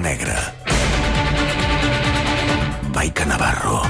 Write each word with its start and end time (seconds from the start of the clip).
negra. 0.00 0.36
Maica 2.94 3.24
Navarro. 3.24 3.82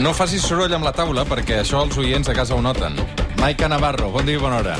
No 0.00 0.14
facis 0.16 0.42
soroll 0.46 0.72
amb 0.72 0.86
la 0.86 0.92
taula, 0.96 1.26
perquè 1.28 1.58
això 1.60 1.82
els 1.84 1.96
oients 2.00 2.28
a 2.30 2.34
casa 2.36 2.54
ho 2.56 2.62
noten. 2.64 2.96
Maica 3.40 3.68
Navarro, 3.68 4.10
bon 4.14 4.24
dia 4.26 4.38
i 4.38 4.40
bona 4.40 4.60
hora. 4.62 4.76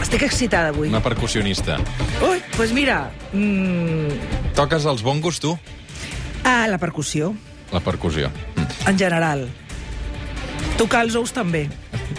Estic 0.00 0.24
excitada 0.26 0.72
avui. 0.74 0.88
Una 0.88 1.00
percussionista. 1.04 1.78
Ui, 2.20 2.38
doncs 2.40 2.56
pues 2.56 2.72
mira, 2.76 3.10
mm, 3.32 4.52
Toques 4.56 4.84
els 4.84 5.02
bongos, 5.02 5.40
tu? 5.40 5.56
ah, 6.44 6.66
la 6.68 6.78
percussió, 6.78 7.34
La 7.72 7.80
percussió. 7.80 8.28
Mm. 8.56 8.88
en 8.88 8.98
general. 8.98 9.48
Tocar 10.76 11.02
els 11.04 11.14
ous 11.14 11.32
també. 11.32 11.68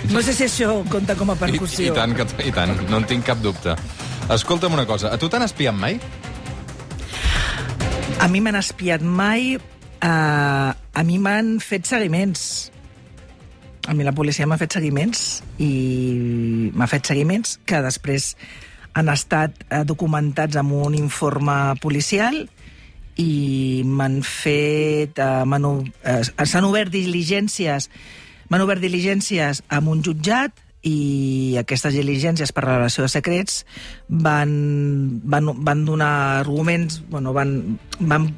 No 0.09 0.21
sé 0.21 0.33
si 0.33 0.45
això 0.45 0.83
compta 0.89 1.15
com 1.15 1.29
a 1.29 1.33
I, 1.33 1.37
percussió. 1.37 1.91
I 1.91 1.95
tant, 1.95 2.15
que, 2.15 2.25
i 2.47 2.51
tant, 2.51 2.73
no 2.89 2.97
en 2.97 3.05
tinc 3.05 3.25
cap 3.25 3.37
dubte. 3.41 3.75
Escolta'm 4.31 4.71
una 4.71 4.85
cosa, 4.87 5.09
a 5.11 5.19
tu 5.19 5.27
t'han 5.27 5.43
espiat 5.43 5.75
mai? 5.75 5.97
A 8.23 8.29
mi 8.31 8.39
m'han 8.39 8.55
espiat 8.55 9.03
mai, 9.03 9.57
uh, 9.57 10.71
a 10.71 11.03
mi 11.03 11.17
m'han 11.19 11.57
fet 11.59 11.89
seguiments. 11.89 12.71
A 13.91 13.95
mi 13.97 14.05
la 14.07 14.13
policia 14.15 14.47
m'ha 14.47 14.59
fet 14.61 14.77
seguiments 14.77 15.41
i 15.59 15.71
m'ha 16.71 16.87
fet 16.87 17.11
seguiments 17.11 17.57
que 17.67 17.81
després 17.83 18.35
han 18.93 19.09
estat 19.11 19.55
eh, 19.67 19.83
documentats 19.87 20.59
amb 20.59 20.75
un 20.77 20.95
informe 20.95 21.75
policial 21.81 22.43
i 23.19 23.83
m'han 23.83 24.21
fet... 24.23 25.19
Eh, 25.19 26.21
S'han 26.45 26.67
obert 26.67 26.93
diligències 26.93 27.89
m'han 28.51 28.63
obert 28.63 28.83
diligències 28.83 29.63
amb 29.71 29.91
un 29.91 30.03
jutjat 30.05 30.53
i 30.83 31.57
aquestes 31.61 31.93
diligències 31.93 32.51
per 32.51 32.63
revelació 32.65 33.05
de 33.05 33.11
secrets 33.13 33.65
van, 34.09 35.21
van, 35.23 35.51
van 35.61 35.83
donar 35.85 36.13
arguments, 36.41 37.03
bueno, 37.09 37.33
van, 37.33 37.79
van 37.99 38.31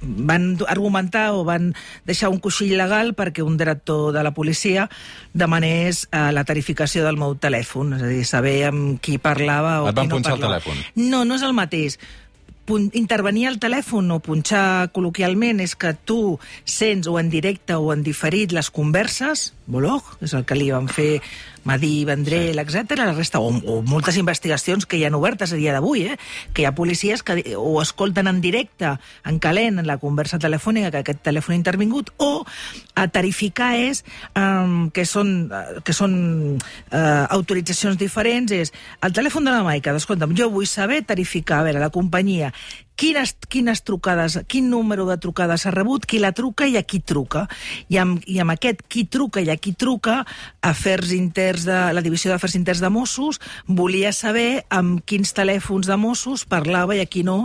van 0.00 0.58
argumentar 0.68 1.32
o 1.32 1.44
van 1.44 1.70
deixar 2.04 2.28
un 2.28 2.40
coixill 2.44 2.74
legal 2.76 3.14
perquè 3.16 3.40
un 3.44 3.56
director 3.56 4.12
de 4.12 4.22
la 4.22 4.34
policia 4.36 4.88
demanés 5.32 6.08
eh, 6.10 6.32
la 6.32 6.44
tarificació 6.44 7.04
del 7.06 7.16
meu 7.16 7.36
telèfon, 7.40 7.94
és 7.96 8.02
a 8.02 8.10
dir, 8.10 8.24
saber 8.28 8.58
amb 8.68 9.00
qui 9.00 9.16
parlava 9.16 9.80
o 9.82 9.88
Et 9.88 9.96
van 9.96 10.04
qui 10.04 10.10
no 10.10 10.18
punxar 10.18 10.34
el 10.36 10.40
parlava. 10.44 10.60
telèfon? 10.60 11.08
No, 11.08 11.24
no 11.24 11.38
és 11.40 11.46
el 11.46 11.56
mateix. 11.56 11.96
Pun 12.68 12.90
intervenir 12.94 13.48
al 13.48 13.56
telèfon 13.58 14.12
o 14.14 14.20
punxar 14.22 14.92
col·loquialment 14.94 15.64
és 15.64 15.72
que 15.74 15.96
tu 16.04 16.38
sents 16.68 17.08
o 17.10 17.16
en 17.18 17.32
directe 17.32 17.74
o 17.74 17.90
en 17.96 18.04
diferit 18.06 18.52
les 18.52 18.70
converses, 18.70 19.54
Bolog, 19.66 20.18
és 20.22 20.36
el 20.36 20.44
que 20.44 20.58
li 20.60 20.68
van 20.70 20.86
fer 20.86 21.22
Madí, 21.64 22.04
Vendrell, 22.04 22.54
sí. 22.54 22.78
etc. 22.78 22.96
La 22.98 23.12
resta, 23.12 23.40
o, 23.40 23.48
o 23.48 23.80
moltes 23.82 24.16
investigacions 24.18 24.86
que 24.86 24.98
hi 24.98 25.04
han 25.06 25.16
obertes 25.18 25.52
a 25.52 25.58
dia 25.58 25.74
d'avui, 25.74 26.06
eh? 26.12 26.18
que 26.52 26.62
hi 26.62 26.66
ha 26.66 26.74
policies 26.74 27.22
que 27.22 27.54
o 27.56 27.80
escolten 27.82 28.30
en 28.30 28.40
directe, 28.44 28.96
en 29.24 29.38
calent, 29.38 29.78
en 29.78 29.86
la 29.86 29.98
conversa 30.02 30.40
telefònica 30.42 30.90
que 30.90 31.02
aquest 31.02 31.22
telèfon 31.26 31.56
ha 31.56 31.60
intervingut, 31.60 32.12
o 32.18 32.44
a 32.94 33.06
tarificar 33.08 33.72
és, 33.78 34.04
um, 34.36 34.90
que 34.94 35.06
són, 35.08 35.50
eh, 35.52 35.80
que 35.86 35.94
són 35.96 36.14
uh, 36.58 37.24
autoritzacions 37.30 37.98
diferents, 38.00 38.52
és 38.52 38.72
el 39.02 39.14
telèfon 39.16 39.46
de 39.46 39.54
la 39.54 39.64
Maica, 39.66 39.94
escolta'm, 39.96 40.36
jo 40.38 40.50
vull 40.52 40.68
saber 40.68 41.02
tarificar, 41.06 41.62
a 41.62 41.68
veure, 41.68 41.82
la 41.82 41.92
companyia, 41.94 42.52
quines, 43.02 43.34
quines 43.50 43.82
trucades, 43.82 44.38
quin 44.46 44.68
número 44.70 45.08
de 45.08 45.16
trucades 45.18 45.66
ha 45.66 45.72
rebut, 45.74 46.06
qui 46.06 46.20
la 46.22 46.30
truca 46.38 46.68
i 46.70 46.76
a 46.78 46.84
qui 46.86 47.00
truca. 47.02 47.48
I 47.90 47.98
amb, 47.98 48.22
i 48.30 48.38
amb 48.38 48.54
aquest 48.54 48.84
qui 48.86 49.02
truca 49.10 49.42
i 49.42 49.50
a 49.50 49.56
qui 49.58 49.72
truca, 49.74 50.20
afers 50.62 51.10
interns 51.16 51.66
de, 51.66 51.78
la 51.96 52.04
divisió 52.04 52.30
d'afers 52.30 52.54
interns 52.60 52.82
de 52.84 52.92
Mossos 52.94 53.40
volia 53.66 54.12
saber 54.14 54.62
amb 54.70 55.02
quins 55.08 55.34
telèfons 55.34 55.90
de 55.90 55.98
Mossos 55.98 56.46
parlava 56.46 56.94
i 56.94 57.02
a 57.02 57.08
qui 57.10 57.24
no, 57.26 57.40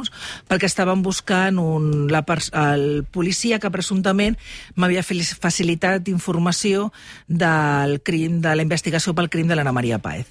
perquè 0.45 0.69
estaven 0.69 1.01
buscant 1.01 1.57
un, 1.57 2.05
la, 2.13 2.21
el 2.61 3.05
policia 3.09 3.57
que 3.57 3.73
presumptament 3.73 4.37
m'havia 4.75 5.01
facilitat 5.01 6.11
informació 6.13 6.91
del 7.27 7.97
crim, 8.05 8.43
de 8.45 8.53
la 8.53 8.67
investigació 8.67 9.17
pel 9.17 9.31
crim 9.33 9.49
de 9.49 9.57
l'Anna 9.57 9.73
Maria 9.73 9.97
Paez 9.97 10.29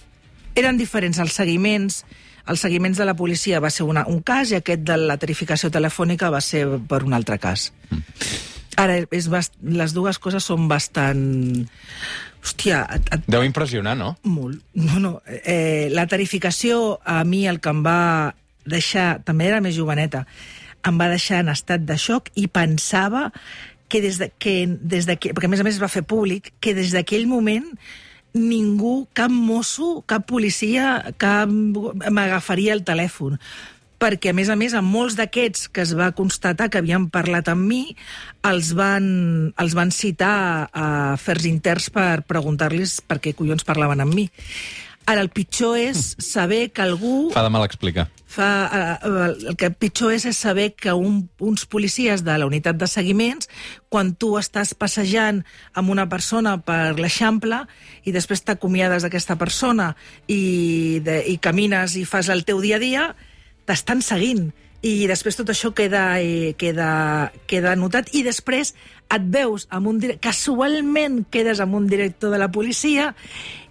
eren 0.56 0.78
diferents 0.80 1.18
els 1.20 1.34
seguiments 1.36 2.00
els 2.46 2.62
seguiments 2.62 2.98
de 2.98 3.06
la 3.08 3.16
policia 3.18 3.60
va 3.60 3.70
ser 3.74 3.86
una, 3.88 4.06
un 4.06 4.20
cas 4.26 4.52
i 4.52 4.60
aquest 4.60 4.84
de 4.86 4.96
la 5.00 5.18
tarificació 5.18 5.70
telefònica 5.74 6.30
va 6.30 6.42
ser 6.44 6.64
per 6.88 7.02
un 7.06 7.16
altre 7.16 7.38
cas. 7.42 7.70
Ara, 8.76 9.00
és 9.10 9.28
bast... 9.32 9.56
les 9.62 9.96
dues 9.96 10.20
coses 10.22 10.44
són 10.44 10.68
bastant... 10.70 11.66
Hòstia, 12.46 12.84
et, 12.94 13.08
et... 13.16 13.24
Deu 13.26 13.42
impressionar, 13.42 13.96
no? 13.98 14.12
molt. 14.22 14.60
No, 14.78 15.00
no. 15.02 15.12
Eh, 15.26 15.88
la 15.90 16.06
tarificació 16.06 17.00
a 17.02 17.24
mi 17.26 17.46
el 17.50 17.58
que 17.58 17.72
em 17.72 17.80
va 17.82 18.34
deixar, 18.66 19.16
també 19.26 19.48
era 19.48 19.62
més 19.64 19.74
joveneta, 19.74 20.22
em 20.86 21.00
va 21.00 21.08
deixar 21.10 21.40
en 21.42 21.50
estat 21.50 21.82
de 21.88 21.96
xoc 21.98 22.30
i 22.38 22.46
pensava 22.46 23.32
que 23.88 24.00
des 24.02 24.20
de, 24.22 24.30
que 24.38 24.66
des 24.66 25.06
de 25.06 25.16
que, 25.18 25.32
perquè 25.34 25.50
a 25.50 25.52
més 25.52 25.62
a 25.62 25.66
més 25.66 25.78
es 25.78 25.82
va 25.82 25.90
fer 25.90 26.04
públic, 26.06 26.52
que 26.62 26.74
des 26.76 26.94
d'aquell 26.94 27.26
moment 27.30 27.66
ningú, 28.36 29.06
cap 29.16 29.32
mosso, 29.32 30.02
cap 30.06 30.26
policia, 30.28 31.14
cap 31.18 31.50
m'agafaria 31.50 32.76
el 32.76 32.84
telèfon 32.86 33.40
perquè, 33.96 34.30
a 34.30 34.36
més 34.36 34.50
a 34.52 34.56
més, 34.60 34.74
amb 34.76 34.92
molts 34.92 35.16
d'aquests 35.16 35.70
que 35.72 35.82
es 35.84 35.94
va 35.96 36.10
constatar 36.16 36.68
que 36.68 36.80
havien 36.82 37.08
parlat 37.12 37.48
amb 37.48 37.64
mi, 37.64 37.96
els 38.46 38.72
van, 38.76 39.06
els 39.56 39.76
van 39.76 39.92
citar 39.94 40.68
a 40.68 40.88
afers 41.14 41.46
interns 41.48 41.88
per 41.94 42.20
preguntar-los 42.28 43.00
per 43.08 43.20
què 43.24 43.32
collons 43.36 43.64
parlaven 43.64 44.04
amb 44.04 44.16
mi. 44.16 44.28
Ara, 45.06 45.22
el 45.22 45.30
pitjor 45.30 45.76
és 45.78 46.16
saber 46.18 46.72
que 46.74 46.82
algú... 46.82 47.28
Fa 47.30 47.44
de 47.46 47.50
mal 47.54 47.62
explicar. 47.62 48.08
Fa, 48.26 48.48
eh, 48.74 49.28
el 49.52 49.54
que 49.54 49.70
pitjor 49.70 50.10
és, 50.16 50.24
és 50.26 50.40
saber 50.42 50.72
que 50.74 50.90
un, 50.98 51.20
uns 51.38 51.62
policies 51.70 52.24
de 52.26 52.34
la 52.34 52.48
unitat 52.50 52.74
de 52.80 52.88
seguiments, 52.90 53.46
quan 53.88 54.16
tu 54.18 54.32
estàs 54.40 54.74
passejant 54.74 55.44
amb 55.78 55.94
una 55.94 56.08
persona 56.10 56.56
per 56.58 56.98
l'Eixample 56.98 57.62
i 58.02 58.14
després 58.16 58.42
t'acomiades 58.42 59.06
d'aquesta 59.06 59.38
persona 59.38 59.92
i, 60.26 60.98
de, 61.06 61.20
i 61.30 61.38
camines 61.38 61.94
i 61.94 62.02
fas 62.04 62.26
el 62.34 62.42
teu 62.48 62.58
dia 62.64 62.80
a 62.80 62.82
dia, 62.82 63.08
t'estan 63.64 64.02
seguint. 64.02 64.50
I 64.86 65.06
després 65.08 65.38
tot 65.38 65.48
això 65.54 65.70
queda, 65.74 66.18
eh, 66.18 66.52
queda, 66.58 67.30
queda 67.46 67.72
anotat 67.78 68.10
i 68.14 68.26
després 68.26 68.74
et 69.06 69.30
veus 69.30 69.68
amb 69.70 69.88
un 69.88 70.00
casualment 70.22 71.22
quedes 71.30 71.62
amb 71.62 71.78
un 71.78 71.86
director 71.86 72.32
de 72.34 72.40
la 72.42 72.50
policia 72.52 73.12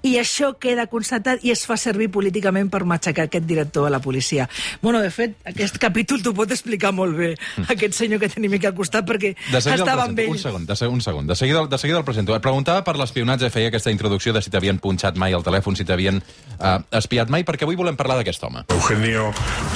i 0.06 0.16
això 0.22 0.54
queda 0.62 0.86
constatat 0.92 1.44
i 1.46 1.52
es 1.54 1.66
fa 1.66 1.78
servir 1.82 2.12
políticament 2.14 2.70
per 2.72 2.84
matxacar 2.86 3.26
aquest 3.28 3.48
director 3.50 3.88
de 3.88 3.94
la 3.94 4.00
policia. 4.04 4.48
Bueno, 4.82 5.02
de 5.02 5.10
fet, 5.12 5.38
aquest 5.50 5.80
capítol 5.82 6.22
t'ho 6.22 6.36
pot 6.38 6.52
explicar 6.54 6.94
molt 6.94 7.18
bé, 7.18 7.32
aquest 7.66 7.98
senyor 7.98 8.22
que 8.22 8.30
tenim 8.30 8.54
aquí 8.58 8.70
al 8.70 8.76
costat, 8.78 9.08
perquè 9.08 9.34
estava 9.58 10.06
amb 10.06 10.20
ell. 10.22 10.32
Un 10.36 10.42
segon, 10.42 10.68
de, 10.70 10.78
un 10.88 11.02
segon. 11.02 11.28
De 11.28 11.36
seguida, 11.36 11.66
de 11.68 11.80
seguida 11.82 12.00
el 12.00 12.06
presento. 12.06 12.36
Et 12.36 12.44
preguntava 12.46 12.84
per 12.86 12.96
l'espionatge, 13.02 13.50
feia 13.54 13.72
aquesta 13.74 13.94
introducció 13.94 14.34
de 14.36 14.44
si 14.46 14.54
t'havien 14.54 14.80
punxat 14.84 15.18
mai 15.18 15.34
el 15.34 15.46
telèfon, 15.46 15.78
si 15.78 15.88
t'havien 15.88 16.22
uh, 16.22 16.78
espiat 17.00 17.34
mai, 17.34 17.46
perquè 17.48 17.66
avui 17.66 17.80
volem 17.80 17.98
parlar 17.98 18.20
d'aquest 18.22 18.46
home. 18.46 18.66
Eugenio 18.76 19.32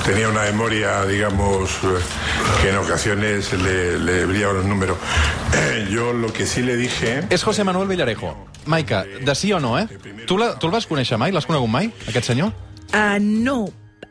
tenía 0.06 0.30
una 0.30 0.44
memoria, 0.44 1.06
digamos, 1.06 1.80
eh, 1.84 1.98
que 2.62 2.70
en 2.70 2.78
ocasiones 2.78 3.52
le, 3.54 3.98
le 3.98 4.26
brillaban 4.26 4.58
los 4.58 4.66
números. 4.66 4.98
Eh, 5.56 5.88
Yo 5.94 6.14
lo 6.14 6.32
que 6.32 6.46
sí 6.46 6.62
le 6.62 6.76
dije... 6.76 7.24
És 7.30 7.44
José 7.44 7.64
Manuel 7.64 7.88
Villarejo. 7.88 8.36
Maica, 8.66 9.04
de 9.04 9.36
sí 9.36 9.52
o 9.54 9.60
no, 9.60 9.80
eh? 9.80 9.88
Tu, 10.28 10.38
la, 10.38 10.54
tu 10.60 10.68
el 10.68 10.74
vas 10.74 10.88
conèixer 10.90 11.20
mai? 11.22 11.34
L'has 11.36 11.48
conegut 11.48 11.72
mai, 11.72 11.92
aquest 12.10 12.32
senyor? 12.32 12.52
Uh, 12.90 13.20
no, 13.22 13.68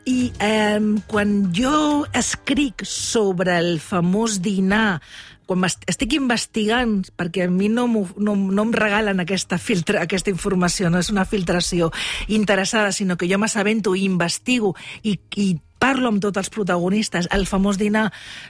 i 0.07 0.29
um, 0.41 0.93
quan 1.09 1.49
jo 1.55 2.05
escric 2.15 2.85
sobre 2.87 3.57
el 3.59 3.77
famós 3.83 4.39
dinar 4.41 5.01
quan 5.49 5.65
estic 5.65 6.13
investigant, 6.13 6.99
perquè 7.17 7.47
a 7.47 7.49
mi 7.49 7.71
no, 7.73 7.87
no, 7.89 8.35
no 8.37 8.65
em 8.67 8.73
regalen 8.75 9.23
aquesta, 9.23 9.57
filtra, 9.57 10.03
aquesta 10.05 10.29
informació, 10.29 10.91
no 10.93 11.01
és 11.01 11.09
una 11.09 11.25
filtració 11.25 11.89
interessada, 12.29 12.93
sinó 12.93 13.17
que 13.17 13.29
jo 13.29 13.39
m'assabento 13.41 13.95
i 13.97 14.05
investigo 14.05 14.75
i, 15.01 15.15
i 15.41 15.47
parlo 15.79 16.11
amb 16.11 16.21
tots 16.21 16.37
els 16.37 16.51
protagonistes. 16.51 17.29
El 17.31 17.47
famós 17.47 17.79
dinar 17.79 18.09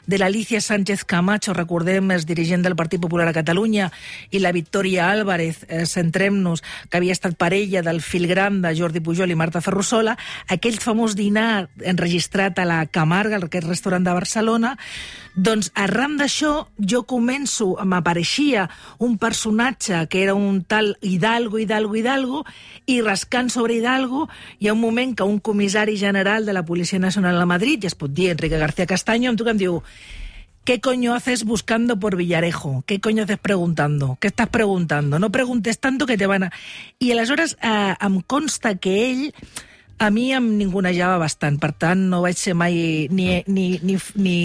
de 0.09 0.17
l'Alicia 0.17 0.59
Sánchez 0.61 1.05
Camacho, 1.05 1.53
recordem, 1.53 2.09
és 2.11 2.25
dirigent 2.25 2.65
del 2.65 2.75
Partit 2.75 2.99
Popular 3.01 3.27
a 3.29 3.35
Catalunya, 3.37 3.91
i 4.31 4.41
la 4.41 4.51
Victòria 4.51 5.11
Álvarez, 5.11 5.63
eh, 5.69 5.85
centrem-nos, 5.85 6.63
que 6.89 6.97
havia 6.97 7.13
estat 7.13 7.37
parella 7.37 7.83
del 7.85 8.01
fill 8.01 8.27
gran 8.27 8.61
de 8.63 8.73
Jordi 8.75 8.99
Pujol 8.99 9.31
i 9.31 9.37
Marta 9.37 9.61
Ferrusola, 9.61 10.17
aquell 10.49 10.81
famós 10.81 11.15
dinar 11.15 11.69
enregistrat 11.85 12.59
a 12.59 12.65
la 12.65 12.85
Camarga, 12.87 13.37
aquest 13.37 13.67
restaurant 13.67 14.03
de 14.03 14.17
Barcelona, 14.17 14.75
doncs 15.35 15.69
arran 15.75 16.17
d'això 16.17 16.67
jo 16.81 17.03
començo, 17.07 17.77
m'apareixia 17.85 18.67
un 18.97 19.17
personatge 19.21 20.07
que 20.09 20.23
era 20.23 20.33
un 20.33 20.63
tal 20.63 20.97
Hidalgo, 21.01 21.59
Hidalgo, 21.59 21.95
Hidalgo, 21.95 22.43
i 22.87 22.99
rascant 23.05 23.49
sobre 23.53 23.77
Hidalgo 23.77 24.27
hi 24.59 24.67
ha 24.67 24.73
un 24.73 24.81
moment 24.81 25.15
que 25.15 25.23
un 25.23 25.39
comissari 25.39 25.95
general 25.97 26.45
de 26.45 26.53
la 26.53 26.65
Policia 26.65 26.99
Nacional 26.99 27.19
a 27.25 27.45
Madrid, 27.45 27.81
ja 27.81 27.88
es 27.88 27.95
pot 27.95 28.12
dir 28.12 28.31
Enrique 28.31 28.57
García 28.57 28.86
Castaño, 28.86 29.30
em 29.30 29.36
truca 29.36 29.51
i 29.51 29.57
em 29.57 29.62
diu 29.66 29.83
¿Qué 30.69 30.80
coño 30.81 31.16
haces 31.16 31.45
buscando 31.45 32.00
por 32.00 32.16
Villarejo? 32.16 32.83
¿Qué 32.86 33.00
coño 33.00 33.24
haces 33.24 33.39
preguntando? 33.39 34.18
¿Qué 34.19 34.27
estás 34.27 34.50
preguntando? 34.50 35.18
No 35.18 35.31
preguntes 35.31 35.80
tanto 35.80 36.06
que 36.06 36.18
te 36.18 36.27
van 36.27 36.44
a... 36.44 36.51
I 37.00 37.12
aleshores 37.12 37.57
eh, 37.63 37.95
em 38.00 38.21
consta 38.21 38.75
que 38.75 39.10
ell 39.10 39.33
A 40.00 40.12
mi 40.16 40.30
em 40.31 40.45
ningunejava 40.56 41.18
bastant, 41.19 41.57
per 41.60 41.74
tant 41.75 42.06
no 42.07 42.21
vaig 42.24 42.38
ser 42.39 42.54
mai 42.56 43.10
ni, 43.12 43.25
ni, 43.51 43.66
ni, 43.83 43.98
ni, 44.16 44.36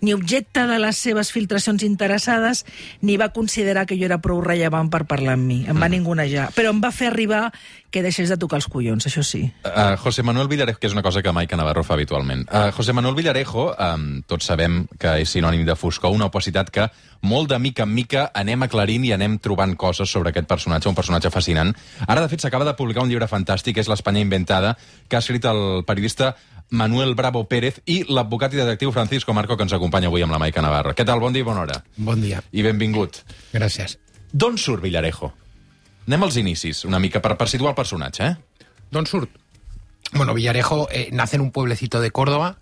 ni 0.00 0.14
objecte 0.16 0.62
de 0.64 0.78
les 0.80 0.96
seves 0.96 1.28
filtracions 1.34 1.84
interessades 1.84 2.64
ni 3.04 3.18
va 3.20 3.28
considerar 3.36 3.84
que 3.84 3.98
jo 4.00 4.08
era 4.08 4.22
prou 4.24 4.40
rellevant 4.40 4.88
per 4.88 5.02
parlar 5.10 5.36
amb 5.36 5.44
mi. 5.44 5.58
Em 5.68 5.76
va 5.76 5.90
ningunejar. 5.92 6.48
Però 6.56 6.72
em 6.72 6.80
va 6.80 6.88
fer 6.88 7.10
arribar 7.12 7.50
que 7.94 8.02
deixés 8.02 8.26
de 8.26 8.34
tocar 8.40 8.58
els 8.58 8.66
collons, 8.66 9.04
això 9.06 9.22
sí. 9.22 9.44
Uh, 9.62 9.94
José 10.02 10.24
Manuel 10.26 10.48
Villarejo, 10.50 10.80
que 10.82 10.88
és 10.90 10.94
una 10.96 11.02
cosa 11.06 11.22
que 11.22 11.30
Maica 11.30 11.54
Navarro 11.54 11.84
fa 11.86 11.94
habitualment. 11.94 12.42
Uh, 12.50 12.72
José 12.74 12.90
Manuel 12.92 13.14
Villarejo, 13.14 13.68
um, 13.70 14.08
tots 14.26 14.48
sabem 14.50 14.80
que 14.98 15.12
és 15.22 15.30
sinònim 15.30 15.62
de 15.68 15.76
foscor, 15.78 16.10
una 16.10 16.26
opacitat 16.26 16.72
que 16.74 16.88
molt 17.22 17.52
de 17.52 17.60
mica 17.62 17.86
en 17.86 17.92
mica 17.94 18.24
anem 18.34 18.66
aclarint 18.66 19.06
i 19.06 19.12
anem 19.14 19.36
trobant 19.38 19.76
coses 19.78 20.10
sobre 20.10 20.32
aquest 20.34 20.50
personatge, 20.50 20.90
un 20.90 20.98
personatge 20.98 21.30
fascinant. 21.30 21.70
Ara, 22.08 22.24
de 22.24 22.32
fet, 22.32 22.42
s'acaba 22.42 22.66
de 22.66 22.74
publicar 22.74 23.04
un 23.06 23.12
llibre 23.12 23.30
fantàstic, 23.30 23.78
és 23.78 23.92
L'Espanya 23.92 24.24
inventada, 24.26 24.74
que 25.06 25.14
ha 25.14 25.22
escrit 25.22 25.46
el 25.46 25.84
periodista 25.86 26.32
Manuel 26.74 27.14
Bravo 27.14 27.44
Pérez 27.46 27.78
i 27.86 28.00
l'advocat 28.10 28.58
i 28.58 28.62
detectiu 28.64 28.90
Francisco 28.90 29.38
Marco, 29.38 29.54
que 29.54 29.68
ens 29.68 29.76
acompanya 29.78 30.10
avui 30.10 30.26
amb 30.26 30.34
la 30.34 30.42
Maica 30.42 30.66
Navarro. 30.66 30.96
Què 30.98 31.06
tal? 31.06 31.22
Bon 31.22 31.32
dia 31.32 31.46
i 31.46 31.46
bona 31.46 31.62
hora. 31.62 31.78
Bon 31.94 32.18
dia. 32.18 32.42
I 32.50 32.66
benvingut. 32.66 33.22
Gràcies. 33.54 34.00
D'on 34.34 34.58
surt 34.58 34.82
Villarejo? 34.82 35.30
Anem 36.06 36.22
als 36.26 36.36
inicis, 36.36 36.84
una 36.84 37.00
mica, 37.00 37.22
per, 37.24 37.36
per 37.40 37.48
situar 37.48 37.72
el 37.72 37.78
personatge, 37.78 38.26
eh? 38.26 38.66
Don 38.92 39.06
Surt. 39.06 39.30
Bueno, 40.12 40.34
Villarejo 40.34 40.86
eh, 40.90 41.08
nace 41.12 41.36
en 41.36 41.42
un 41.42 41.50
pueblecito 41.50 42.00
de 42.00 42.10
Córdoba 42.10 42.58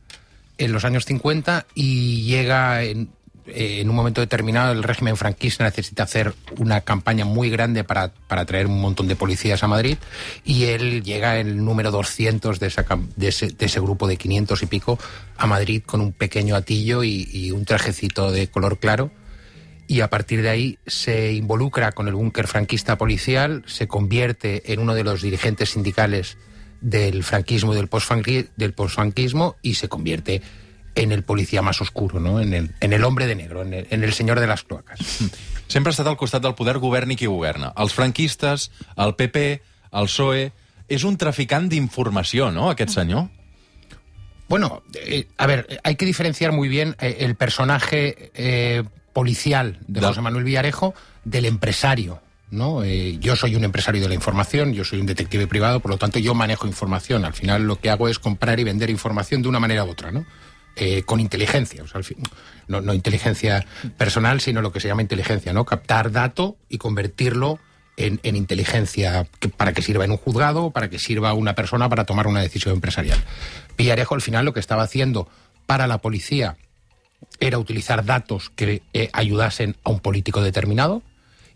en 0.58 0.72
los 0.72 0.84
años 0.84 1.04
50 1.04 1.66
y 1.74 2.22
llega 2.22 2.84
en, 2.84 3.10
eh, 3.46 3.80
en 3.80 3.90
un 3.90 3.96
momento 3.96 4.20
determinado 4.20 4.72
el 4.72 4.82
régimen 4.84 5.16
franquista 5.16 5.64
necesita 5.64 6.04
hacer 6.04 6.34
una 6.58 6.82
campaña 6.82 7.24
muy 7.24 7.50
grande 7.50 7.82
para, 7.82 8.12
para 8.28 8.46
traer 8.46 8.68
un 8.68 8.80
montón 8.80 9.08
de 9.08 9.16
policías 9.16 9.62
a 9.64 9.68
Madrid 9.68 9.98
y 10.44 10.64
él 10.64 11.02
llega 11.02 11.38
el 11.38 11.64
número 11.64 11.90
200 11.90 12.60
de, 12.60 12.66
esa 12.68 12.84
de, 13.16 13.28
ese, 13.28 13.48
de 13.48 13.66
ese 13.66 13.80
grupo 13.80 14.06
de 14.06 14.16
500 14.16 14.62
y 14.62 14.66
pico 14.66 14.98
a 15.36 15.46
Madrid 15.46 15.82
con 15.84 16.00
un 16.00 16.12
pequeño 16.12 16.54
atillo 16.54 17.02
y, 17.02 17.28
y 17.32 17.50
un 17.50 17.64
trajecito 17.64 18.30
de 18.30 18.48
color 18.48 18.78
claro 18.78 19.10
y 19.92 20.00
a 20.00 20.08
partir 20.08 20.40
de 20.40 20.48
ahí 20.48 20.78
se 20.86 21.34
involucra 21.34 21.92
con 21.92 22.08
el 22.08 22.14
búnker 22.14 22.46
franquista 22.46 22.96
policial, 22.96 23.62
se 23.66 23.88
convierte 23.88 24.72
en 24.72 24.80
uno 24.80 24.94
de 24.94 25.04
los 25.04 25.20
dirigentes 25.20 25.68
sindicales 25.68 26.38
del 26.80 27.22
franquismo 27.22 27.74
y 27.74 27.76
del 27.76 28.72
postfranquismo 28.72 29.56
y 29.60 29.74
se 29.74 29.90
convierte 29.90 30.40
en 30.94 31.12
el 31.12 31.24
policía 31.24 31.60
más 31.60 31.82
oscuro, 31.82 32.20
¿no? 32.20 32.40
en, 32.40 32.54
el, 32.54 32.74
en 32.80 32.94
el 32.94 33.04
hombre 33.04 33.26
de 33.26 33.34
negro, 33.34 33.60
en 33.60 33.74
el, 33.74 33.86
en 33.90 34.02
el 34.02 34.14
señor 34.14 34.40
de 34.40 34.46
las 34.46 34.62
cloacas. 34.62 34.98
Sempre 35.68 35.90
ha 35.90 35.92
estat 35.92 36.08
al 36.08 36.16
costat 36.16 36.40
del 36.40 36.56
poder, 36.56 36.78
governi 36.80 37.18
qui 37.20 37.28
governa. 37.28 37.74
Els 37.76 37.92
franquistes, 37.92 38.70
el 38.96 39.12
PP, 39.20 39.44
el 39.92 40.08
PSOE... 40.08 40.50
És 40.92 41.04
un 41.08 41.14
traficant 41.16 41.68
d'informació, 41.72 42.50
no, 42.52 42.66
aquest 42.68 42.90
senyor? 42.92 43.28
Bueno, 44.48 44.82
eh, 44.92 45.28
a 45.38 45.46
ver, 45.46 45.80
hay 45.84 45.96
que 45.96 46.04
diferenciar 46.04 46.52
muy 46.52 46.68
bien 46.68 46.96
eh, 47.00 47.18
el 47.20 47.36
personaje 47.36 48.30
eh, 48.34 48.82
policial 49.12 49.78
de 49.86 50.00
José 50.00 50.20
Manuel 50.22 50.44
Villarejo 50.44 50.94
del 51.24 51.46
empresario. 51.46 52.20
¿no? 52.50 52.84
Eh, 52.84 53.16
yo 53.18 53.34
soy 53.34 53.56
un 53.56 53.64
empresario 53.64 54.02
de 54.02 54.08
la 54.08 54.14
información, 54.14 54.74
yo 54.74 54.84
soy 54.84 55.00
un 55.00 55.06
detective 55.06 55.46
privado, 55.46 55.80
por 55.80 55.90
lo 55.90 55.96
tanto 55.96 56.18
yo 56.18 56.34
manejo 56.34 56.66
información. 56.66 57.24
Al 57.24 57.32
final 57.32 57.62
lo 57.62 57.76
que 57.76 57.88
hago 57.88 58.08
es 58.08 58.18
comprar 58.18 58.60
y 58.60 58.64
vender 58.64 58.90
información 58.90 59.40
de 59.40 59.48
una 59.48 59.58
manera 59.58 59.84
u 59.84 59.90
otra, 59.90 60.10
¿no? 60.12 60.26
Eh, 60.76 61.02
con 61.02 61.18
inteligencia, 61.20 61.82
o 61.82 61.86
sea, 61.86 61.98
al 61.98 62.04
fin- 62.04 62.18
no, 62.68 62.80
no 62.82 62.92
inteligencia 62.94 63.64
personal, 63.96 64.40
sino 64.40 64.60
lo 64.62 64.70
que 64.72 64.80
se 64.80 64.88
llama 64.88 65.00
inteligencia, 65.02 65.52
¿no? 65.54 65.64
Captar 65.64 66.10
dato 66.12 66.56
y 66.68 66.76
convertirlo 66.78 67.58
en, 67.96 68.20
en 68.22 68.36
inteligencia 68.36 69.26
que- 69.38 69.48
para 69.48 69.72
que 69.72 69.80
sirva 69.82 70.04
en 70.04 70.10
un 70.12 70.16
juzgado, 70.18 70.70
para 70.70 70.88
que 70.90 70.98
sirva 70.98 71.30
a 71.30 71.34
una 71.34 71.54
persona 71.54 71.88
para 71.88 72.04
tomar 72.04 72.26
una 72.26 72.40
decisión 72.40 72.74
empresarial. 72.74 73.18
Villarejo 73.78 74.14
al 74.14 74.22
final 74.22 74.44
lo 74.44 74.52
que 74.52 74.60
estaba 74.60 74.82
haciendo 74.82 75.26
para 75.66 75.86
la 75.86 75.98
policía 75.98 76.56
era 77.40 77.58
utilizar 77.58 78.04
datos 78.04 78.50
que 78.50 78.82
eh, 78.92 79.10
ayudasen 79.12 79.76
a 79.84 79.90
un 79.90 80.00
político 80.00 80.42
determinado 80.42 81.02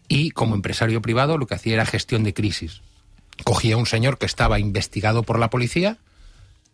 y 0.08 0.30
como 0.30 0.54
empresario 0.54 1.02
privado 1.02 1.38
lo 1.38 1.46
que 1.46 1.54
hacía 1.54 1.74
era 1.74 1.86
gestión 1.86 2.24
de 2.24 2.34
crisis. 2.34 2.82
Cogía 3.44 3.74
a 3.74 3.78
un 3.78 3.86
señor 3.86 4.18
que 4.18 4.26
estaba 4.26 4.58
investigado 4.58 5.22
por 5.22 5.38
la 5.38 5.50
policía 5.50 5.98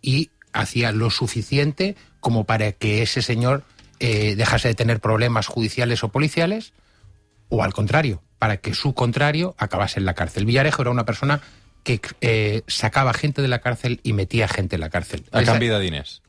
y 0.01 0.31
hacía 0.53 0.93
lo 0.93 1.11
suficiente 1.11 1.97
como 2.21 2.45
para 2.45 2.73
que 2.73 3.03
ese 3.03 3.23
señor 3.23 3.65
eh, 4.01 4.35
dejase 4.37 4.69
de 4.69 4.75
tener 4.75 5.01
problemas 5.01 5.47
judiciales 5.47 6.05
o 6.05 6.09
policiales 6.11 6.73
o 7.49 7.63
al 7.63 7.73
contrario, 7.73 8.23
para 8.39 8.57
que 8.57 8.75
su 8.75 8.95
contrario 8.95 9.55
acabase 9.59 10.01
en 10.01 10.07
la 10.07 10.15
cárcel. 10.15 10.47
Villarejo 10.47 10.83
era 10.83 10.91
una 10.91 11.05
persona 11.05 11.41
que 11.85 12.01
eh, 12.21 12.63
sacaba 12.67 13.13
gente 13.13 13.43
de 13.43 13.49
la 13.49 13.61
cárcel 13.61 14.01
y 14.03 14.13
metía 14.13 14.49
gente 14.49 14.77
en 14.77 14.81
la 14.81 14.89
cárcel. 14.91 15.25
A 15.33 15.43
Esa- 15.43 15.53
canvi 15.53 15.69
de 15.69 15.81
diners. 15.81 16.22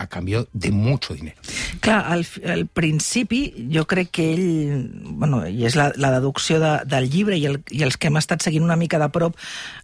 A 0.00 0.06
cambio 0.06 0.48
de 0.54 0.70
mucho 0.70 1.12
dinero. 1.12 1.36
Clar, 1.80 2.06
al, 2.10 2.26
al 2.48 2.66
principi 2.66 3.68
jo 3.70 3.84
crec 3.86 4.08
que 4.10 4.30
ell, 4.32 4.88
bueno, 5.04 5.42
i 5.44 5.66
és 5.68 5.76
la, 5.76 5.90
la 6.00 6.10
deducció 6.16 6.56
de, 6.62 6.72
del 6.88 7.10
llibre 7.12 7.36
i, 7.36 7.44
el, 7.50 7.60
i 7.68 7.84
els 7.84 8.00
que 8.00 8.08
hem 8.08 8.16
estat 8.16 8.40
seguint 8.40 8.64
una 8.64 8.78
mica 8.80 8.98
de 8.98 9.10
prop 9.12 9.36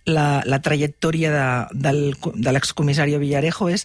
la, 0.08 0.40
la 0.48 0.62
trajectòria 0.64 1.34
de, 1.34 1.44
del, 1.84 2.00
de 2.16 2.56
l'excomissari 2.56 3.18
Villarejo 3.20 3.68
és 3.68 3.84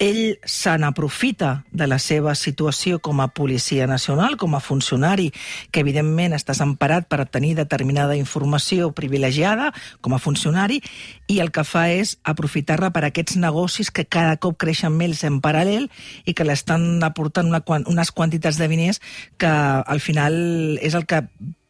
ell 0.00 0.40
se 0.48 0.72
n'aprofita 0.80 1.66
de 1.70 1.86
la 1.86 1.98
seva 2.00 2.32
situació 2.34 2.98
com 3.04 3.20
a 3.20 3.28
policia 3.36 3.86
nacional, 3.86 4.38
com 4.40 4.56
a 4.56 4.62
funcionari, 4.64 5.28
que 5.70 5.84
evidentment 5.84 6.32
estàs 6.34 6.62
emparat 6.64 7.06
per 7.06 7.20
obtenir 7.20 7.52
determinada 7.58 8.16
informació 8.16 8.90
privilegiada 8.96 9.70
com 10.00 10.16
a 10.16 10.18
funcionari, 10.18 10.80
i 11.28 11.38
el 11.44 11.52
que 11.52 11.66
fa 11.68 11.86
és 11.92 12.16
aprofitar-la 12.24 12.90
per 12.96 13.04
aquests 13.06 13.36
negocis 13.36 13.92
que 13.92 14.08
cada 14.08 14.40
cop 14.40 14.56
creixen 14.56 14.96
més 14.96 15.22
en 15.28 15.38
paral·lel 15.44 15.90
i 16.24 16.34
que 16.34 16.48
l'estan 16.48 17.04
aportant 17.04 17.52
una, 17.52 17.62
unes 17.84 18.10
quantitats 18.10 18.58
de 18.58 18.72
diners 18.72 19.04
que 19.36 19.52
al 19.52 20.00
final 20.00 20.34
és 20.80 20.96
el 20.96 21.04
que 21.04 21.26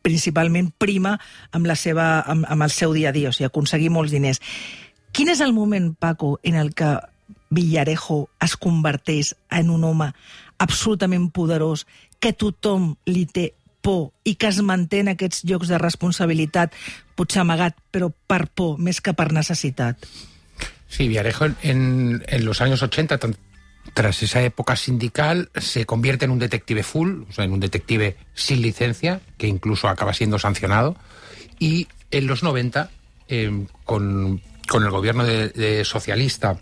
principalment 0.07 0.71
prima 0.79 1.19
amb, 1.51 1.67
la 1.67 1.75
seva, 1.77 2.23
amb, 2.23 2.47
amb 2.49 2.63
el 2.63 2.71
seu 2.71 2.95
dia 2.95 3.11
a 3.11 3.13
dia, 3.13 3.29
o 3.29 3.35
sigui, 3.35 3.51
aconseguir 3.51 3.91
molts 3.91 4.15
diners. 4.15 4.41
Quin 5.11 5.29
és 5.29 5.41
el 5.43 5.53
moment, 5.53 5.91
Paco, 5.99 6.39
en 6.47 6.55
el 6.55 6.71
que 6.79 6.95
Villarejo 7.51 8.29
es 8.41 8.57
converteix 8.57 9.35
en 9.51 9.71
un 9.71 9.85
home 9.85 10.13
absolutament 10.59 11.31
poderós, 11.35 11.87
que 12.21 12.33
tothom 12.33 12.95
li 13.07 13.27
té 13.27 13.51
por 13.81 14.11
i 14.29 14.35
que 14.37 14.49
es 14.53 14.61
manté 14.63 15.01
en 15.01 15.09
aquests 15.15 15.45
llocs 15.49 15.71
de 15.73 15.79
responsabilitat, 15.81 16.75
potser 17.17 17.41
amagat, 17.43 17.79
però 17.91 18.11
per 18.29 18.47
por, 18.55 18.77
més 18.79 19.01
que 19.01 19.15
per 19.17 19.31
necessitat? 19.33 19.97
Sí, 20.89 21.09
Villarejo 21.09 21.47
en, 21.63 22.23
en- 22.27 22.45
los 22.45 22.61
años 22.61 22.83
80, 22.83 23.19
tan- 23.19 23.37
tras 23.95 24.23
esa 24.23 24.43
época 24.43 24.77
sindical, 24.77 25.49
se 25.57 25.87
convierte 25.87 26.27
en 26.27 26.31
un 26.33 26.39
detective 26.39 26.83
full, 26.83 27.23
o 27.29 27.33
sea, 27.33 27.45
en 27.45 27.53
un 27.53 27.61
detective 27.61 28.17
sin 28.35 28.61
licencia, 28.61 29.21
que 29.39 29.49
incluso 29.49 29.89
acaba 29.89 30.13
siendo 30.13 30.39
sancionado. 30.39 30.97
Y 31.59 31.89
en 32.11 32.27
los 32.27 32.43
90, 32.43 32.91
eh, 33.29 33.67
con, 33.85 34.43
con 34.69 34.85
el 34.85 34.91
gobierno 34.91 35.25
de, 35.25 35.49
de 35.49 35.85
socialista 35.85 36.59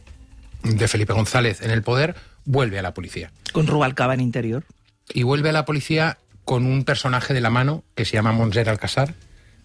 de 0.63 0.89
Felipe 0.89 1.13
González 1.13 1.63
en 1.63 1.71
el 1.71 1.83
poder, 1.83 2.15
vuelve 2.45 2.79
a 2.79 2.83
la 2.83 2.95
policía. 2.95 3.31
Con 3.53 3.67
Rubalcaba 3.67 4.15
en 4.15 4.21
interior. 4.21 4.65
y 5.13 5.23
vuelve 5.23 5.49
a 5.49 5.53
la 5.53 5.65
policía 5.65 6.19
con 6.45 6.67
un 6.67 6.85
personaje 6.85 7.35
de 7.35 7.41
la 7.41 7.51
mano 7.51 7.85
que 7.95 8.05
se 8.05 8.15
llama 8.15 8.33
Monser 8.33 8.69
Alcázar, 8.69 9.15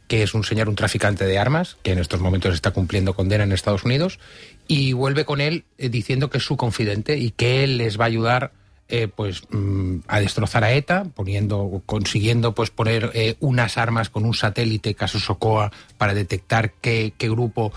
que 0.07 0.23
es 0.23 0.33
un 0.33 0.43
señor, 0.43 0.69
un 0.69 0.75
traficante 0.75 1.25
de 1.25 1.39
armas, 1.39 1.77
que 1.81 1.91
en 1.91 1.99
estos 1.99 2.19
momentos 2.19 2.53
está 2.53 2.71
cumpliendo 2.71 3.13
condena 3.13 3.43
en 3.43 3.51
Estados 3.51 3.83
Unidos, 3.83 4.19
y 4.67 4.93
vuelve 4.93 5.25
con 5.25 5.41
él 5.41 5.65
eh, 5.77 5.89
diciendo 5.89 6.29
que 6.29 6.37
es 6.37 6.43
su 6.43 6.57
confidente 6.57 7.17
y 7.17 7.31
que 7.31 7.63
él 7.63 7.77
les 7.77 7.99
va 7.99 8.03
a 8.05 8.07
ayudar 8.07 8.51
eh, 8.89 9.07
pues 9.07 9.43
mm, 9.49 9.99
a 10.07 10.19
destrozar 10.19 10.63
a 10.63 10.73
ETA, 10.73 11.05
poniendo, 11.15 11.81
consiguiendo 11.85 12.53
pues 12.53 12.69
poner 12.69 13.11
eh, 13.13 13.37
unas 13.39 13.77
armas 13.77 14.09
con 14.09 14.25
un 14.25 14.33
satélite 14.33 14.93
caso 14.93 15.19
Socoa 15.19 15.71
para 15.97 16.13
detectar 16.13 16.73
qué, 16.73 17.13
qué 17.17 17.29
grupo 17.29 17.71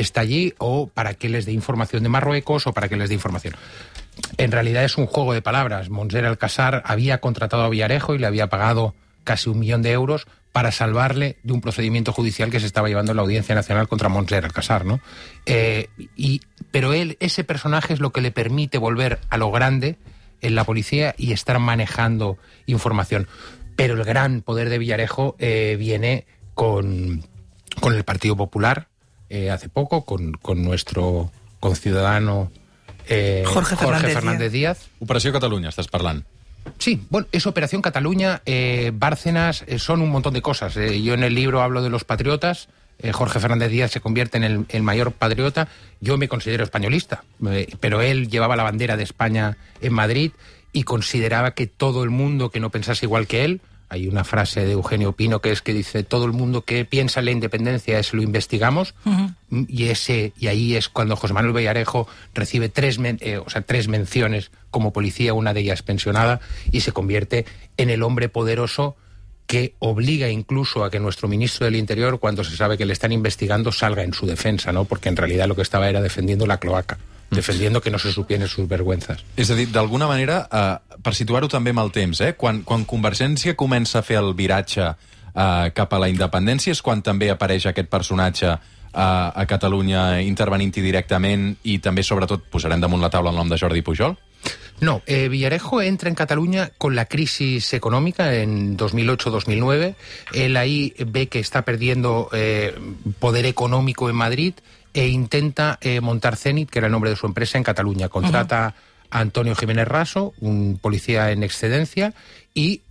está 0.00 0.20
allí 0.20 0.54
o 0.58 0.88
para 0.88 1.14
que 1.14 1.28
les 1.28 1.46
dé 1.46 1.52
información 1.52 2.02
de 2.02 2.08
Marruecos 2.08 2.66
o 2.66 2.72
para 2.72 2.88
que 2.88 2.96
les 2.96 3.08
dé 3.08 3.14
información 3.14 3.54
en 4.36 4.52
realidad 4.52 4.84
es 4.84 4.98
un 4.98 5.06
juego 5.06 5.32
de 5.32 5.42
palabras. 5.42 5.90
Monser 5.90 6.24
Alcázar 6.26 6.82
había 6.84 7.18
contratado 7.18 7.62
a 7.62 7.68
Villarejo 7.68 8.14
y 8.14 8.18
le 8.18 8.26
había 8.26 8.48
pagado 8.48 8.94
casi 9.24 9.48
un 9.50 9.58
millón 9.58 9.82
de 9.82 9.92
euros 9.92 10.26
para 10.52 10.72
salvarle 10.72 11.36
de 11.42 11.52
un 11.52 11.60
procedimiento 11.60 12.12
judicial 12.12 12.50
que 12.50 12.60
se 12.60 12.66
estaba 12.66 12.88
llevando 12.88 13.12
en 13.12 13.16
la 13.16 13.22
Audiencia 13.22 13.54
Nacional 13.54 13.86
contra 13.86 14.08
Monser 14.08 14.44
Alcázar, 14.44 14.84
¿no? 14.84 15.00
Eh, 15.46 15.88
y, 16.16 16.40
pero 16.70 16.92
él, 16.94 17.16
ese 17.20 17.44
personaje 17.44 17.92
es 17.92 18.00
lo 18.00 18.10
que 18.10 18.22
le 18.22 18.30
permite 18.30 18.78
volver 18.78 19.20
a 19.28 19.36
lo 19.36 19.50
grande 19.50 19.98
en 20.40 20.54
la 20.54 20.64
policía 20.64 21.14
y 21.18 21.32
estar 21.32 21.58
manejando 21.58 22.38
información. 22.66 23.28
Pero 23.76 23.94
el 23.94 24.04
gran 24.04 24.40
poder 24.40 24.70
de 24.70 24.78
Villarejo 24.78 25.36
eh, 25.38 25.76
viene 25.78 26.26
con, 26.54 27.24
con 27.80 27.94
el 27.94 28.04
Partido 28.04 28.36
Popular 28.36 28.88
eh, 29.28 29.50
hace 29.50 29.68
poco, 29.68 30.04
con, 30.04 30.32
con 30.32 30.62
nuestro 30.62 31.30
conciudadano 31.60 32.50
eh, 33.08 33.42
Jorge 33.46 33.76
Fernández 33.76 34.52
Díaz. 34.52 34.88
Operació 35.00 35.32
Catalunya, 35.32 35.70
estàs 35.70 35.88
parlant. 35.88 36.24
Sí, 36.78 37.00
bueno, 37.08 37.26
es 37.32 37.46
Operación 37.46 37.80
Cataluña, 37.80 38.42
eh, 38.44 38.90
Bárcenas, 38.92 39.64
eh, 39.66 39.78
son 39.78 40.02
un 40.02 40.10
montón 40.10 40.34
de 40.34 40.42
cosas. 40.42 40.76
eh. 40.76 41.02
Yo 41.02 41.14
en 41.14 41.22
el 41.24 41.34
libro 41.34 41.62
hablo 41.62 41.82
de 41.82 41.88
los 41.88 42.04
patriotas, 42.04 42.68
Jorge 43.12 43.38
Fernández 43.38 43.70
Díaz 43.70 43.92
se 43.92 44.00
convierte 44.00 44.38
en 44.38 44.44
el, 44.44 44.66
el 44.68 44.82
mayor 44.82 45.12
patriota. 45.12 45.68
Yo 46.00 46.18
me 46.18 46.28
considero 46.28 46.64
españolista, 46.64 47.22
pero 47.78 48.02
él 48.02 48.28
llevaba 48.28 48.56
la 48.56 48.64
bandera 48.64 48.96
de 48.96 49.04
España 49.04 49.56
en 49.80 49.92
Madrid 49.92 50.32
y 50.72 50.82
consideraba 50.82 51.52
que 51.52 51.68
todo 51.68 52.02
el 52.02 52.10
mundo 52.10 52.50
que 52.50 52.58
no 52.60 52.70
pensase 52.70 53.06
igual 53.06 53.28
que 53.28 53.44
él, 53.44 53.60
hay 53.90 54.06
una 54.06 54.24
frase 54.24 54.64
de 54.64 54.72
Eugenio 54.72 55.12
Pino 55.12 55.40
que 55.40 55.50
es 55.50 55.62
que 55.62 55.72
dice 55.72 56.02
todo 56.02 56.24
el 56.26 56.32
mundo 56.32 56.62
que 56.62 56.84
piensa 56.84 57.20
en 57.20 57.26
la 57.26 57.30
independencia 57.32 57.98
es 57.98 58.12
lo 58.12 58.22
investigamos 58.22 58.94
y 59.50 59.84
ese 59.84 60.32
y 60.38 60.48
ahí 60.48 60.76
es 60.76 60.88
cuando 60.88 61.16
José 61.16 61.32
Manuel 61.34 61.54
Villarejo 61.54 62.06
recibe 62.34 62.68
tres 62.68 62.98
men- 62.98 63.18
eh, 63.22 63.38
o 63.38 63.48
sea 63.48 63.62
tres 63.62 63.88
menciones 63.88 64.50
como 64.70 64.92
policía 64.92 65.32
una 65.34 65.54
de 65.54 65.60
ellas 65.60 65.82
pensionada 65.82 66.40
y 66.70 66.80
se 66.80 66.92
convierte 66.92 67.46
en 67.78 67.88
el 67.90 68.02
hombre 68.02 68.28
poderoso 68.28 68.96
que 69.46 69.72
obliga 69.78 70.28
incluso 70.28 70.84
a 70.84 70.90
que 70.90 71.00
nuestro 71.00 71.26
ministro 71.26 71.64
del 71.64 71.76
Interior, 71.76 72.20
cuando 72.20 72.44
se 72.44 72.54
sabe 72.54 72.76
que 72.76 72.84
le 72.84 72.92
están 72.92 73.12
investigando, 73.12 73.72
salga 73.72 74.02
en 74.02 74.12
su 74.12 74.26
defensa, 74.26 74.72
¿no? 74.72 74.84
Porque 74.84 75.08
en 75.08 75.16
realidad 75.16 75.48
lo 75.48 75.56
que 75.56 75.62
estaba 75.62 75.88
era 75.88 76.02
defendiendo 76.02 76.46
la 76.46 76.60
cloaca, 76.60 76.98
defendiendo 77.30 77.80
que 77.80 77.90
no 77.90 77.98
se 77.98 78.12
supieran 78.12 78.48
sus 78.48 78.68
vergüenzas. 78.68 79.24
És 79.36 79.50
a 79.50 79.54
dir, 79.54 79.68
d'alguna 79.72 80.06
manera, 80.08 80.48
eh, 80.50 80.96
per 81.02 81.14
situar-ho 81.14 81.48
també 81.48 81.70
amb 81.70 81.84
el 81.84 81.92
temps, 81.92 82.20
eh, 82.20 82.34
quan, 82.36 82.62
quan 82.62 82.86
Convergència 82.88 83.56
comença 83.56 84.00
a 84.00 84.02
fer 84.02 84.18
el 84.18 84.34
viratge 84.34 84.88
eh, 84.88 85.70
cap 85.74 85.92
a 85.92 86.00
la 86.00 86.08
independència 86.08 86.72
és 86.72 86.82
quan 86.82 87.02
també 87.02 87.30
apareix 87.30 87.68
aquest 87.68 87.88
personatge 87.88 88.48
eh, 88.48 88.58
a 88.94 89.44
Catalunya 89.46 90.20
intervenint-hi 90.24 90.82
directament 90.82 91.50
i 91.64 91.78
també, 91.84 92.02
sobretot, 92.02 92.48
posarem 92.50 92.80
damunt 92.80 93.02
la 93.02 93.12
taula 93.12 93.30
el 93.30 93.36
nom 93.36 93.48
de 93.48 93.60
Jordi 93.60 93.82
Pujol? 93.82 94.16
No, 94.80 95.02
eh, 95.06 95.28
Villarejo 95.28 95.82
entra 95.82 96.08
en 96.08 96.14
Cataluña 96.14 96.70
con 96.78 96.94
la 96.94 97.06
crisis 97.06 97.72
económica 97.74 98.34
en 98.34 98.76
2008-2009. 98.76 99.96
Él 100.34 100.56
ahí 100.56 100.94
ve 101.04 101.26
que 101.26 101.40
está 101.40 101.62
perdiendo 101.62 102.28
eh, 102.32 102.74
poder 103.18 103.44
económico 103.46 104.08
en 104.08 104.14
Madrid 104.14 104.54
e 104.98 105.06
intenta 105.06 105.78
eh, 105.80 106.00
montar 106.00 106.34
Zenit, 106.34 106.70
que 106.70 106.80
era 106.80 106.86
el 106.86 106.92
nombre 106.92 107.10
de 107.10 107.14
su 107.14 107.24
empresa, 107.24 107.56
en 107.56 107.62
Cataluña. 107.62 108.08
Contrata 108.08 108.74
a 109.10 109.20
Antonio 109.20 109.54
Jiménez 109.54 109.86
Raso, 109.86 110.34
un 110.40 110.76
policía 110.82 111.30
en 111.30 111.44
excedencia, 111.44 112.14
y 112.52 112.82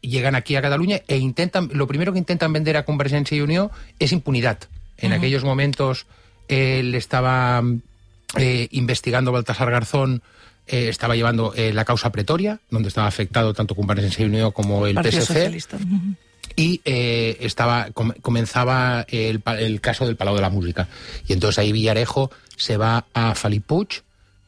llegan 0.00 0.36
aquí 0.36 0.56
a 0.56 0.62
Cataluña 0.62 1.02
e 1.06 1.18
intentan, 1.18 1.68
lo 1.74 1.86
primero 1.86 2.14
que 2.14 2.18
intentan 2.18 2.54
vender 2.54 2.78
a 2.78 2.86
Convergencia 2.86 3.36
y 3.36 3.42
Unión 3.42 3.70
es 3.98 4.10
impunidad. 4.12 4.58
En 4.96 5.12
aquellos 5.12 5.44
momentos 5.44 6.06
él 6.48 6.94
estaba 6.94 7.62
eh, 8.38 8.68
investigando 8.70 9.30
Baltasar 9.30 9.70
Garzón, 9.70 10.22
eh, 10.66 10.88
estaba 10.88 11.14
llevando 11.14 11.52
eh, 11.54 11.74
la 11.74 11.84
causa 11.84 12.10
Pretoria, 12.10 12.58
donde 12.70 12.88
estaba 12.88 13.06
afectado 13.06 13.52
tanto 13.52 13.74
Convergencia 13.74 14.24
y 14.24 14.28
Unión 14.28 14.50
como 14.52 14.86
el 14.86 14.94
Partido 14.94 15.26
PSC. 15.26 15.76
Y 16.56 16.80
eh, 16.84 17.38
estaba 17.40 17.90
com- 17.92 18.14
comenzaba 18.22 19.04
el, 19.08 19.42
el 19.58 19.80
caso 19.80 20.06
del 20.06 20.16
Palau 20.16 20.34
de 20.34 20.42
la 20.42 20.50
Música. 20.50 20.88
Y 21.26 21.32
entonces 21.32 21.58
ahí 21.58 21.72
Villarejo 21.72 22.30
se 22.56 22.76
va 22.76 23.06
a 23.14 23.34
Falipuch, 23.34 24.00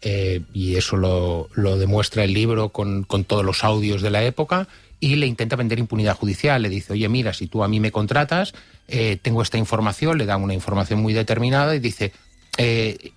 eh, 0.03 0.43
y 0.53 0.77
eso 0.77 0.97
lo, 0.97 1.49
demuestra 1.79 2.25
el 2.25 2.35
libro 2.35 2.71
con, 2.71 3.05
todos 3.05 3.45
los 3.45 3.65
audios 3.65 4.03
de 4.03 4.11
la 4.11 4.25
época, 4.25 4.69
y 5.01 5.17
le 5.17 5.27
intenta 5.27 5.57
vender 5.57 5.79
impunidad 5.79 6.17
judicial. 6.17 6.63
Le 6.63 6.69
dice, 6.69 6.93
oye, 6.93 7.09
mira, 7.09 7.33
si 7.33 7.47
tú 7.47 7.65
a 7.65 7.69
mí 7.69 7.81
me 7.81 7.93
contratas, 7.93 8.55
eh, 8.89 9.19
tengo 9.21 9.43
esta 9.43 9.59
información, 9.59 10.19
le 10.19 10.27
dan 10.27 10.43
una 10.43 10.55
información 10.55 11.01
muy 11.01 11.13
determinada 11.13 11.75
y 11.75 11.81
dice, 11.81 12.13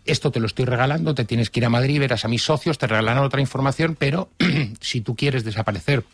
esto 0.06 0.32
te 0.32 0.40
lo 0.40 0.48
estoy 0.48 0.64
regalando, 0.64 1.14
te 1.14 1.26
tienes 1.26 1.50
que 1.50 1.60
ir 1.60 1.66
a 1.66 1.70
Madrid, 1.70 2.00
verás 2.00 2.24
a 2.24 2.30
mis 2.30 2.42
socios, 2.44 2.78
te 2.78 2.88
regalarán 2.88 3.24
otra 3.24 3.42
información, 3.42 3.98
pero 4.00 4.30
si 4.80 5.02
tú 5.02 5.16
quieres 5.16 5.44
desaparecer 5.44 6.06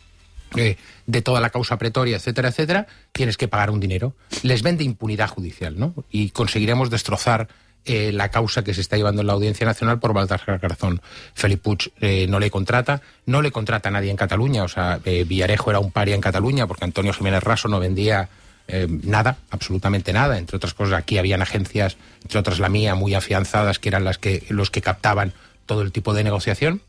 de 0.54 1.22
toda 1.22 1.40
la 1.40 1.50
causa 1.50 1.78
pretoria, 1.78 2.16
etcétera, 2.16 2.48
etcétera, 2.48 2.86
tienes 3.12 3.36
que 3.36 3.48
pagar 3.48 3.70
un 3.70 3.80
dinero. 3.80 4.14
Les 4.42 4.62
vende 4.62 4.84
impunidad 4.84 5.28
judicial, 5.28 5.78
¿no? 5.78 5.94
Y 6.10 6.30
conseguiremos 6.30 6.90
destrozar 6.90 7.48
eh, 7.84 8.12
la 8.12 8.30
causa 8.30 8.62
que 8.62 8.74
se 8.74 8.80
está 8.80 8.96
llevando 8.96 9.22
en 9.22 9.26
la 9.26 9.32
Audiencia 9.32 9.66
Nacional 9.66 9.98
por 9.98 10.12
Baltasar 10.12 10.58
Garzón. 10.58 11.02
Felipe 11.34 11.62
Puig 11.62 11.92
eh, 12.00 12.26
no 12.28 12.38
le 12.38 12.50
contrata, 12.50 13.02
no 13.26 13.42
le 13.42 13.50
contrata 13.50 13.88
a 13.88 13.92
nadie 13.92 14.10
en 14.10 14.16
Cataluña, 14.16 14.62
o 14.62 14.68
sea, 14.68 15.00
eh, 15.04 15.24
Villarejo 15.24 15.70
era 15.70 15.80
un 15.80 15.90
paria 15.90 16.14
en 16.14 16.20
Cataluña 16.20 16.66
porque 16.66 16.84
Antonio 16.84 17.12
Jiménez 17.12 17.42
Raso 17.42 17.68
no 17.68 17.80
vendía 17.80 18.28
eh, 18.68 18.86
nada, 18.88 19.38
absolutamente 19.50 20.12
nada. 20.12 20.38
Entre 20.38 20.56
otras 20.56 20.74
cosas, 20.74 20.94
aquí 20.94 21.18
habían 21.18 21.42
agencias, 21.42 21.96
entre 22.22 22.38
otras 22.38 22.58
la 22.58 22.68
mía, 22.68 22.94
muy 22.94 23.14
afianzadas, 23.14 23.78
que 23.78 23.88
eran 23.88 24.04
las 24.04 24.18
que, 24.18 24.44
los 24.48 24.70
que 24.70 24.80
captaban 24.80 25.32
todo 25.66 25.82
el 25.82 25.92
tipo 25.92 26.14
de 26.14 26.24
negociación. 26.24 26.80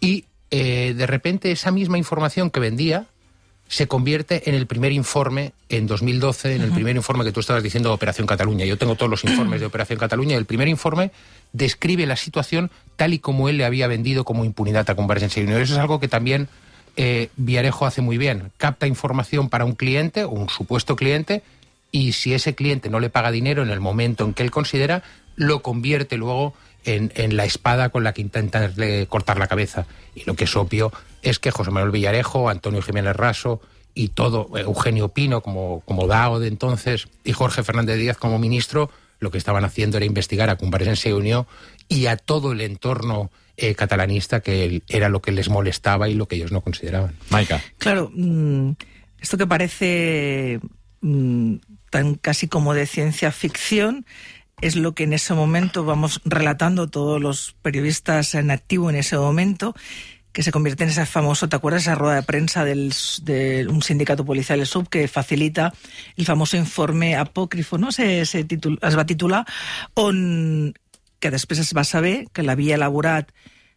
Y 0.00 0.24
eh, 0.54 0.92
de 0.94 1.06
repente 1.06 1.50
esa 1.50 1.70
misma 1.70 1.96
información 1.96 2.50
que 2.50 2.60
vendía 2.60 3.06
se 3.68 3.88
convierte 3.88 4.50
en 4.50 4.54
el 4.54 4.66
primer 4.66 4.92
informe 4.92 5.54
en 5.70 5.86
2012, 5.86 6.56
en 6.56 6.60
el 6.60 6.72
primer 6.72 6.94
informe 6.94 7.24
que 7.24 7.32
tú 7.32 7.40
estabas 7.40 7.62
diciendo 7.62 7.88
de 7.88 7.94
Operación 7.94 8.26
Cataluña. 8.26 8.66
Yo 8.66 8.76
tengo 8.76 8.94
todos 8.94 9.08
los 9.08 9.24
informes 9.24 9.60
de 9.60 9.66
Operación 9.66 9.98
Cataluña 9.98 10.34
y 10.34 10.36
el 10.36 10.44
primer 10.44 10.68
informe 10.68 11.10
describe 11.54 12.04
la 12.04 12.16
situación 12.16 12.70
tal 12.96 13.14
y 13.14 13.18
como 13.18 13.48
él 13.48 13.56
le 13.56 13.64
había 13.64 13.86
vendido 13.86 14.24
como 14.24 14.44
impunidad 14.44 14.90
a 14.90 14.94
Convergencia 14.94 15.40
y 15.40 15.46
Unión. 15.46 15.62
Eso 15.62 15.72
es 15.72 15.78
algo 15.78 16.00
que 16.00 16.08
también 16.08 16.48
eh, 16.98 17.30
Villarejo 17.36 17.86
hace 17.86 18.02
muy 18.02 18.18
bien. 18.18 18.52
Capta 18.58 18.86
información 18.86 19.48
para 19.48 19.64
un 19.64 19.72
cliente 19.72 20.24
o 20.24 20.30
un 20.32 20.50
supuesto 20.50 20.96
cliente 20.96 21.42
y 21.90 22.12
si 22.12 22.34
ese 22.34 22.54
cliente 22.54 22.90
no 22.90 23.00
le 23.00 23.08
paga 23.08 23.30
dinero 23.30 23.62
en 23.62 23.70
el 23.70 23.80
momento 23.80 24.26
en 24.26 24.34
que 24.34 24.42
él 24.42 24.50
considera, 24.50 25.02
lo 25.34 25.62
convierte 25.62 26.18
luego 26.18 26.52
en, 26.52 26.71
en 26.84 27.36
la 27.36 27.44
espada 27.44 27.90
con 27.90 28.04
la 28.04 28.12
que 28.12 28.22
intentarle 28.22 29.06
cortar 29.06 29.38
la 29.38 29.46
cabeza. 29.46 29.86
Y 30.14 30.24
lo 30.24 30.34
que 30.34 30.44
es 30.44 30.56
obvio 30.56 30.92
es 31.22 31.38
que 31.38 31.50
José 31.50 31.70
Manuel 31.70 31.92
Villarejo, 31.92 32.48
Antonio 32.48 32.82
Jiménez 32.82 33.16
Raso 33.16 33.60
y 33.94 34.08
todo, 34.08 34.50
eh, 34.56 34.62
Eugenio 34.62 35.08
Pino 35.08 35.40
como, 35.40 35.80
como 35.84 36.06
DAO 36.06 36.40
de 36.40 36.48
entonces 36.48 37.08
y 37.24 37.32
Jorge 37.32 37.62
Fernández 37.62 37.98
Díaz 37.98 38.16
como 38.16 38.38
ministro, 38.38 38.90
lo 39.20 39.30
que 39.30 39.38
estaban 39.38 39.64
haciendo 39.64 39.96
era 39.96 40.06
investigar 40.06 40.50
a 40.50 40.56
Convergencia 40.56 41.10
y 41.10 41.14
Unión 41.14 41.46
y 41.88 42.06
a 42.06 42.16
todo 42.16 42.52
el 42.52 42.60
entorno 42.60 43.30
eh, 43.56 43.74
catalanista 43.74 44.40
que 44.40 44.82
era 44.88 45.08
lo 45.08 45.22
que 45.22 45.30
les 45.30 45.48
molestaba 45.48 46.08
y 46.08 46.14
lo 46.14 46.26
que 46.26 46.36
ellos 46.36 46.52
no 46.52 46.60
consideraban. 46.60 47.14
Maica. 47.30 47.62
Claro, 47.78 48.10
mm, 48.12 48.72
esto 49.20 49.36
que 49.36 49.46
parece 49.46 50.60
mm, 51.02 51.56
tan 51.90 52.14
casi 52.16 52.48
como 52.48 52.74
de 52.74 52.86
ciencia 52.86 53.30
ficción 53.30 54.06
es 54.62 54.76
lo 54.76 54.94
que 54.94 55.04
en 55.04 55.12
ese 55.12 55.34
momento 55.34 55.84
vamos 55.84 56.20
relatando 56.24 56.88
todos 56.88 57.20
los 57.20 57.54
periodistas 57.60 58.34
en 58.34 58.50
activo 58.50 58.88
en 58.88 58.96
ese 58.96 59.18
momento 59.18 59.74
que 60.32 60.42
se 60.42 60.52
convierte 60.52 60.84
en 60.84 60.90
ese 60.90 61.04
famoso, 61.04 61.48
¿te 61.50 61.56
acuerdas 61.56 61.82
esa 61.82 61.94
rueda 61.94 62.14
de 62.14 62.22
prensa 62.22 62.64
del, 62.64 62.94
de 63.22 63.66
un 63.68 63.82
sindicato 63.82 64.24
policial, 64.24 64.60
el 64.60 64.66
SUB, 64.66 64.88
que 64.88 65.06
facilita 65.06 65.74
el 66.16 66.24
famoso 66.24 66.56
informe 66.56 67.16
apócrifo, 67.16 67.76
no? 67.76 67.92
Se, 67.92 68.24
se 68.24 68.44
titul, 68.44 68.78
es 68.80 68.96
va 68.96 69.04
titular, 69.04 69.44
on, 69.92 70.72
que 71.20 71.30
després 71.30 71.60
es 71.60 71.74
va 71.76 71.84
saber 71.84 72.28
que 72.32 72.42
l'havia 72.46 72.78
elaborat 72.80 73.28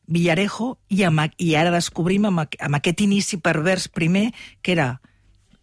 Villarejo 0.07 0.77
i, 0.87 1.03
amb, 1.03 1.27
i 1.41 1.55
ara 1.59 1.73
descobrim 1.73 2.29
amb, 2.29 2.45
amb 2.45 2.79
aquest 2.79 3.03
inici 3.03 3.41
pervers 3.41 3.89
primer 3.89 4.29
que 4.61 4.77
era 4.77 5.01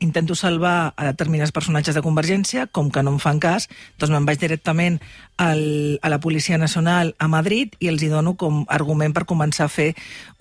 intento 0.03 0.35
salvar 0.35 0.93
a 0.97 1.07
determinats 1.07 1.55
personatges 1.55 1.95
de 1.95 2.03
Convergència, 2.05 2.67
com 2.67 2.91
que 2.91 3.03
no 3.03 3.15
em 3.15 3.21
fan 3.23 3.41
cas, 3.43 3.69
doncs 4.01 4.13
me'n 4.13 4.27
vaig 4.29 4.41
directament 4.43 4.99
al, 5.39 5.63
a 6.03 6.11
la 6.13 6.21
Policia 6.21 6.59
Nacional 6.59 7.15
a 7.19 7.31
Madrid 7.31 7.77
i 7.81 7.89
els 7.93 8.03
hi 8.03 8.11
dono 8.13 8.35
com 8.37 8.65
argument 8.69 9.15
per 9.15 9.25
començar 9.31 9.69
a 9.69 9.73
fer 9.73 9.93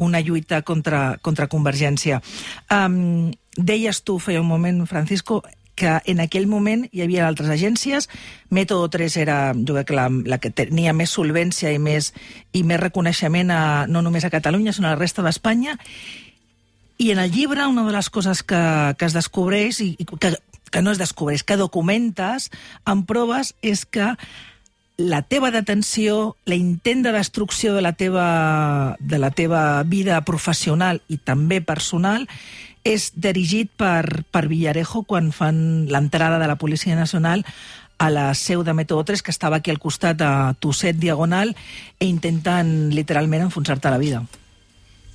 una 0.02 0.22
lluita 0.22 0.64
contra, 0.66 1.18
contra 1.22 1.50
Convergència. 1.52 2.22
Um, 2.74 3.32
deies 3.58 4.04
tu, 4.04 4.18
feia 4.20 4.42
un 4.42 4.50
moment, 4.50 4.86
Francisco, 4.90 5.44
que 5.76 6.00
en 6.06 6.20
aquell 6.22 6.46
moment 6.50 6.84
hi 6.92 7.02
havia 7.06 7.28
altres 7.28 7.50
agències, 7.50 8.10
Método 8.54 8.90
3 8.94 9.16
era, 9.24 9.38
jo 9.56 9.78
crec 9.78 9.90
que 9.90 9.98
la, 9.98 10.10
la 10.30 10.38
que 10.42 10.52
tenia 10.54 10.94
més 10.94 11.14
solvència 11.16 11.72
i 11.74 11.80
més, 11.82 12.12
i 12.54 12.62
més 12.68 12.82
reconeixement 12.82 13.54
a, 13.56 13.62
no 13.90 14.04
només 14.06 14.28
a 14.28 14.34
Catalunya, 14.34 14.76
sinó 14.76 14.92
a 14.92 14.96
la 14.96 15.02
resta 15.02 15.26
d'Espanya, 15.26 15.78
i 17.02 17.10
en 17.10 17.18
el 17.18 17.32
llibre 17.32 17.66
una 17.66 17.82
de 17.84 17.92
les 17.96 18.12
coses 18.14 18.44
que, 18.46 18.62
que 18.98 19.08
es 19.10 19.14
descobreix, 19.18 19.80
i, 19.82 19.96
que, 20.22 20.36
que 20.70 20.82
no 20.86 20.94
es 20.94 21.00
descobreix, 21.02 21.42
que 21.42 21.58
documentes 21.58 22.52
amb 22.86 23.08
proves, 23.10 23.56
és 23.66 23.88
que 23.90 24.14
la 25.02 25.24
teva 25.26 25.50
detenció, 25.50 26.36
l'intent 26.46 27.02
de 27.02 27.14
destrucció 27.16 27.74
de 27.74 27.82
la 27.82 27.94
teva, 27.98 28.98
de 29.00 29.18
la 29.18 29.32
teva 29.34 29.82
vida 29.82 30.20
professional 30.28 31.02
i 31.10 31.18
també 31.18 31.58
personal 31.66 32.28
és 32.86 33.10
dirigit 33.18 33.72
per, 33.78 34.22
per 34.30 34.46
Villarejo 34.52 35.02
quan 35.10 35.32
fan 35.34 35.88
l'entrada 35.90 36.38
de 36.38 36.50
la 36.52 36.60
Policia 36.62 36.94
Nacional 36.98 37.42
a 37.98 38.12
la 38.14 38.28
seu 38.38 38.62
de 38.62 38.78
Método 38.78 39.08
3, 39.10 39.26
que 39.26 39.34
estava 39.34 39.58
aquí 39.58 39.74
al 39.74 39.82
costat 39.82 40.22
a 40.22 40.54
Tusset 40.60 41.02
Diagonal, 41.02 41.56
e 41.98 42.06
intenten 42.06 42.92
literalment 42.94 43.50
enfonsar-te 43.50 43.90
la 43.90 44.02
vida. 44.02 44.22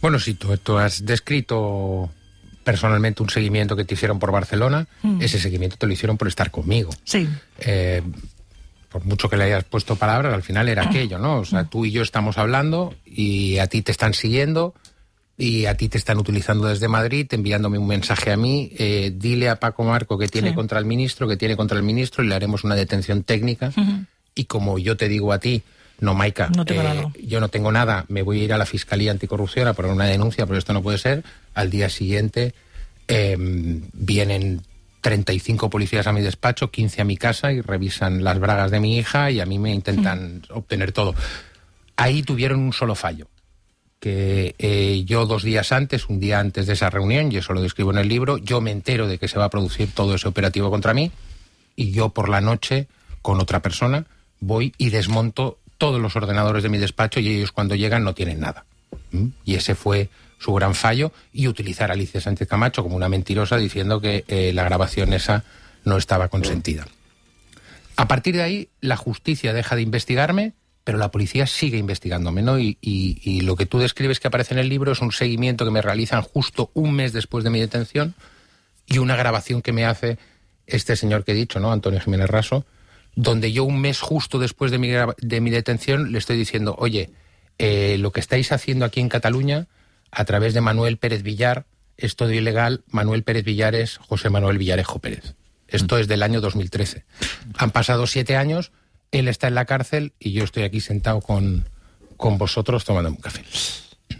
Bueno, 0.00 0.18
sí, 0.18 0.34
tú, 0.34 0.56
tú 0.58 0.76
has 0.78 1.04
descrito 1.04 2.10
personalmente 2.64 3.22
un 3.22 3.30
seguimiento 3.30 3.76
que 3.76 3.84
te 3.84 3.94
hicieron 3.94 4.18
por 4.18 4.32
Barcelona. 4.32 4.86
Ese 5.20 5.38
seguimiento 5.38 5.76
te 5.76 5.86
lo 5.86 5.92
hicieron 5.92 6.16
por 6.18 6.28
estar 6.28 6.50
conmigo. 6.50 6.90
Sí. 7.04 7.28
Eh, 7.60 8.02
por 8.90 9.04
mucho 9.04 9.28
que 9.28 9.36
le 9.36 9.44
hayas 9.44 9.64
puesto 9.64 9.96
palabras, 9.96 10.32
al 10.34 10.42
final 10.42 10.68
era 10.68 10.84
aquello, 10.84 11.18
¿no? 11.18 11.38
O 11.38 11.44
sea, 11.44 11.64
tú 11.64 11.84
y 11.84 11.90
yo 11.92 12.02
estamos 12.02 12.38
hablando 12.38 12.94
y 13.04 13.58
a 13.58 13.66
ti 13.66 13.82
te 13.82 13.92
están 13.92 14.14
siguiendo 14.14 14.74
y 15.38 15.66
a 15.66 15.76
ti 15.76 15.88
te 15.88 15.98
están 15.98 16.18
utilizando 16.18 16.66
desde 16.66 16.88
Madrid, 16.88 17.26
enviándome 17.30 17.76
un 17.78 17.86
mensaje 17.86 18.32
a 18.32 18.36
mí, 18.38 18.70
eh, 18.78 19.12
dile 19.14 19.50
a 19.50 19.60
Paco 19.60 19.84
Marco 19.84 20.16
que 20.18 20.28
tiene 20.28 20.48
Sí. 20.50 20.54
contra 20.54 20.78
el 20.78 20.86
ministro, 20.86 21.28
que 21.28 21.36
tiene 21.36 21.56
contra 21.56 21.76
el 21.76 21.82
ministro, 21.84 22.24
y 22.24 22.28
le 22.28 22.34
haremos 22.34 22.64
una 22.64 22.74
detención 22.74 23.22
técnica. 23.22 23.70
Y 24.34 24.44
como 24.44 24.78
yo 24.78 24.96
te 24.96 25.08
digo 25.08 25.32
a 25.32 25.38
ti, 25.38 25.62
no, 26.00 26.14
Maika, 26.14 26.50
No 26.54 26.64
eh, 26.66 27.06
yo 27.22 27.40
no 27.40 27.48
tengo 27.48 27.72
nada, 27.72 28.04
me 28.08 28.22
voy 28.22 28.40
a 28.40 28.44
ir 28.44 28.52
a 28.52 28.58
la 28.58 28.66
Fiscalía 28.66 29.10
Anticorrupción 29.10 29.66
a 29.68 29.72
poner 29.72 29.92
una 29.92 30.04
denuncia, 30.04 30.46
pero 30.46 30.58
esto 30.58 30.72
no 30.72 30.82
puede 30.82 30.98
ser. 30.98 31.24
Al 31.54 31.70
día 31.70 31.88
siguiente 31.88 32.54
eh, 33.08 33.36
vienen 33.38 34.62
35 35.00 35.70
policías 35.70 36.06
a 36.06 36.12
mi 36.12 36.20
despacho, 36.20 36.70
15 36.70 37.00
a 37.00 37.04
mi 37.04 37.16
casa 37.16 37.52
y 37.52 37.60
revisan 37.60 38.24
las 38.24 38.38
bragas 38.38 38.70
de 38.70 38.80
mi 38.80 38.98
hija 38.98 39.30
y 39.30 39.40
a 39.40 39.46
mí 39.46 39.58
me 39.58 39.72
intentan 39.72 40.42
obtener 40.50 40.92
todo. 40.92 41.14
Ahí 41.96 42.22
tuvieron 42.22 42.60
un 42.60 42.72
solo 42.72 42.94
fallo 42.94 43.28
que 44.00 44.54
eh, 44.58 45.04
yo 45.06 45.26
dos 45.26 45.42
días 45.42 45.72
antes, 45.72 46.08
un 46.08 46.20
día 46.20 46.38
antes 46.38 46.66
de 46.66 46.74
esa 46.74 46.90
reunión, 46.90 47.32
y 47.32 47.38
eso 47.38 47.52
lo 47.54 47.62
describo 47.62 47.90
en 47.92 47.98
el 47.98 48.08
libro, 48.08 48.36
yo 48.36 48.60
me 48.60 48.70
entero 48.70 49.08
de 49.08 49.18
que 49.18 49.28
se 49.28 49.38
va 49.38 49.46
a 49.46 49.50
producir 49.50 49.90
todo 49.92 50.14
ese 50.14 50.28
operativo 50.28 50.70
contra 50.70 50.92
mí 50.92 51.10
y 51.74 51.92
yo 51.92 52.10
por 52.10 52.28
la 52.28 52.40
noche, 52.40 52.88
con 53.22 53.40
otra 53.40 53.62
persona, 53.62 54.06
voy 54.40 54.74
y 54.76 54.90
desmonto 54.90 55.58
todos 55.78 56.00
los 56.00 56.16
ordenadores 56.16 56.62
de 56.62 56.68
mi 56.68 56.78
despacho 56.78 57.20
y 57.20 57.28
ellos 57.28 57.52
cuando 57.52 57.74
llegan 57.74 58.04
no 58.04 58.14
tienen 58.14 58.40
nada. 58.40 58.64
¿Mm? 59.12 59.26
Y 59.44 59.54
ese 59.56 59.74
fue 59.74 60.08
su 60.38 60.52
gran 60.54 60.74
fallo 60.74 61.12
y 61.32 61.48
utilizar 61.48 61.90
a 61.90 61.94
Alicia 61.94 62.20
Sánchez 62.20 62.48
Camacho 62.48 62.82
como 62.82 62.96
una 62.96 63.08
mentirosa 63.08 63.56
diciendo 63.56 64.00
que 64.00 64.24
eh, 64.28 64.52
la 64.52 64.64
grabación 64.64 65.12
esa 65.12 65.44
no 65.84 65.96
estaba 65.96 66.28
consentida. 66.28 66.86
A 67.96 68.06
partir 68.08 68.36
de 68.36 68.42
ahí, 68.42 68.68
la 68.80 68.96
justicia 68.96 69.52
deja 69.54 69.76
de 69.76 69.82
investigarme, 69.82 70.52
pero 70.84 70.98
la 70.98 71.10
policía 71.10 71.46
sigue 71.46 71.78
investigándome, 71.78 72.42
¿no? 72.42 72.58
Y, 72.58 72.76
y- 72.80 73.18
y 73.22 73.40
lo 73.40 73.56
que 73.56 73.66
tú 73.66 73.78
describes 73.78 74.20
que 74.20 74.28
aparece 74.28 74.52
en 74.54 74.60
el 74.60 74.68
libro 74.68 74.92
es 74.92 75.00
un 75.00 75.12
seguimiento 75.12 75.64
que 75.64 75.70
me 75.70 75.80
realizan 75.82 76.22
justo 76.22 76.70
un 76.74 76.92
mes 76.92 77.12
después 77.12 77.42
de 77.42 77.50
mi 77.50 77.58
detención 77.60 78.14
y 78.86 78.98
una 78.98 79.16
grabación 79.16 79.62
que 79.62 79.72
me 79.72 79.84
hace 79.86 80.18
este 80.66 80.94
señor 80.96 81.24
que 81.24 81.32
he 81.32 81.34
dicho, 81.34 81.58
¿no? 81.60 81.72
Antonio 81.72 82.00
Jiménez 82.00 82.28
Raso, 82.28 82.66
donde 83.16 83.50
yo 83.50 83.64
un 83.64 83.80
mes 83.80 83.98
justo 84.00 84.38
después 84.38 84.70
de 84.70 84.78
mi, 84.78 84.88
de 84.88 85.40
mi 85.40 85.50
detención 85.50 86.12
le 86.12 86.18
estoy 86.18 86.36
diciendo, 86.36 86.76
oye, 86.78 87.10
eh, 87.58 87.96
lo 87.98 88.12
que 88.12 88.20
estáis 88.20 88.52
haciendo 88.52 88.84
aquí 88.84 89.00
en 89.00 89.08
Cataluña, 89.08 89.66
a 90.12 90.24
través 90.24 90.54
de 90.54 90.60
Manuel 90.60 90.98
Pérez 90.98 91.22
Villar, 91.22 91.66
es 91.96 92.14
todo 92.14 92.30
ilegal. 92.30 92.84
Manuel 92.88 93.24
Pérez 93.24 93.44
Villar 93.44 93.74
es 93.74 93.96
José 93.96 94.28
Manuel 94.28 94.58
Villarejo 94.58 94.98
Pérez. 94.98 95.34
Esto 95.66 95.98
es 95.98 96.06
del 96.06 96.22
año 96.22 96.40
2013. 96.40 97.04
Han 97.56 97.70
pasado 97.70 98.06
siete 98.06 98.36
años, 98.36 98.70
él 99.10 99.28
está 99.28 99.48
en 99.48 99.54
la 99.54 99.64
cárcel 99.64 100.12
y 100.20 100.32
yo 100.32 100.44
estoy 100.44 100.62
aquí 100.62 100.80
sentado 100.80 101.20
con, 101.20 101.68
con 102.16 102.38
vosotros 102.38 102.84
tomando 102.84 103.10
un 103.10 103.16
café. 103.16 103.42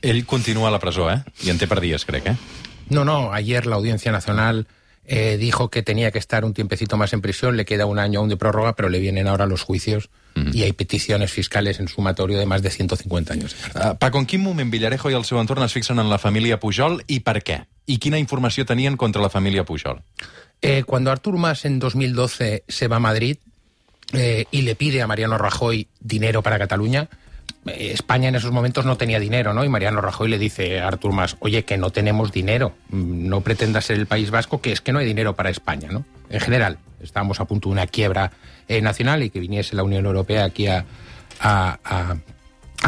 Ell 0.02 0.24
continua 0.24 0.68
a 0.68 0.70
la 0.70 0.78
presó, 0.78 1.10
eh? 1.10 1.22
I 1.44 1.50
en 1.50 1.58
té 1.58 1.68
per 1.68 1.80
dies, 1.80 2.04
crec, 2.04 2.26
eh? 2.26 2.36
No, 2.88 3.04
no, 3.04 3.32
ayer 3.32 3.66
la 3.66 3.76
Audiencia 3.76 4.10
Nacional 4.10 4.66
eh, 5.06 5.36
dijo 5.36 5.70
que 5.70 5.82
tenía 5.82 6.10
que 6.10 6.18
estar 6.18 6.44
un 6.44 6.52
tiempecito 6.52 6.96
más 6.96 7.12
en 7.12 7.20
prisión, 7.20 7.56
le 7.56 7.64
queda 7.64 7.86
un 7.86 7.98
año 7.98 8.20
aún 8.20 8.28
de 8.28 8.36
prórroga, 8.36 8.75
pero 8.75 8.88
le 8.88 8.98
vienen 8.98 9.28
ahora 9.28 9.46
los 9.46 9.62
juicios 9.62 10.10
y 10.52 10.64
hay 10.64 10.72
peticiones 10.72 11.32
fiscales 11.32 11.80
en 11.80 11.88
sumatorio 11.88 12.38
de 12.38 12.44
más 12.44 12.60
de 12.60 12.68
150 12.68 13.32
años. 13.32 13.56
Uh, 13.75 13.96
Paco, 13.96 14.18
en 14.18 14.26
quin 14.26 14.42
moment 14.42 14.70
Villarejo 14.70 15.08
i 15.08 15.16
el 15.16 15.25
seu 15.25 15.40
entorn 15.40 15.64
es 15.64 15.72
fixen 15.72 15.98
en 15.98 16.10
la 16.10 16.18
família 16.20 16.58
Pujol 16.60 17.00
i 17.08 17.22
per 17.25 17.40
què? 17.40 17.62
I 17.88 17.96
quina 17.96 18.20
informació 18.20 18.66
tenien 18.68 18.98
contra 19.00 19.22
la 19.22 19.30
família 19.32 19.64
Pujol? 19.64 20.02
Eh, 20.60 20.84
cuando 20.84 21.10
Artur 21.10 21.38
Mas 21.38 21.64
en 21.64 21.78
2012 21.78 22.64
se 22.68 22.88
va 22.88 22.96
a 22.96 23.00
Madrid 23.00 23.38
eh, 24.12 24.44
y 24.50 24.62
le 24.62 24.76
pide 24.76 25.00
a 25.00 25.06
Mariano 25.06 25.38
Rajoy 25.38 25.88
dinero 26.00 26.42
para 26.42 26.58
Cataluña, 26.58 27.08
España 27.66 28.28
en 28.28 28.34
esos 28.34 28.52
momentos 28.52 28.84
no 28.84 28.96
tenía 28.96 29.18
dinero, 29.18 29.52
¿no? 29.52 29.64
Y 29.64 29.68
Mariano 29.68 30.00
Rajoy 30.00 30.28
le 30.28 30.38
dice 30.38 30.80
a 30.80 30.88
Artur 30.88 31.12
Mas, 31.12 31.36
oye, 31.40 31.64
que 31.64 31.76
no 31.76 31.90
tenemos 31.90 32.32
dinero, 32.32 32.74
mm, 32.90 33.28
no 33.28 33.40
pretenda 33.40 33.80
ser 33.80 33.96
el 33.98 34.06
País 34.06 34.30
Vasco, 34.30 34.60
que 34.60 34.72
es 34.72 34.80
que 34.80 34.92
no 34.92 35.00
hay 35.00 35.06
dinero 35.06 35.34
para 35.34 35.50
España, 35.50 35.88
¿no? 35.90 36.04
En 36.30 36.40
general, 36.40 36.78
estábamos 37.00 37.40
a 37.40 37.44
punto 37.44 37.68
de 37.68 37.74
una 37.74 37.86
quiebra 37.86 38.32
eh, 38.68 38.80
nacional 38.80 39.22
y 39.22 39.30
que 39.30 39.40
viniese 39.40 39.76
la 39.76 39.82
Unión 39.82 40.06
Europea 40.06 40.44
aquí 40.44 40.66
a 40.68 40.86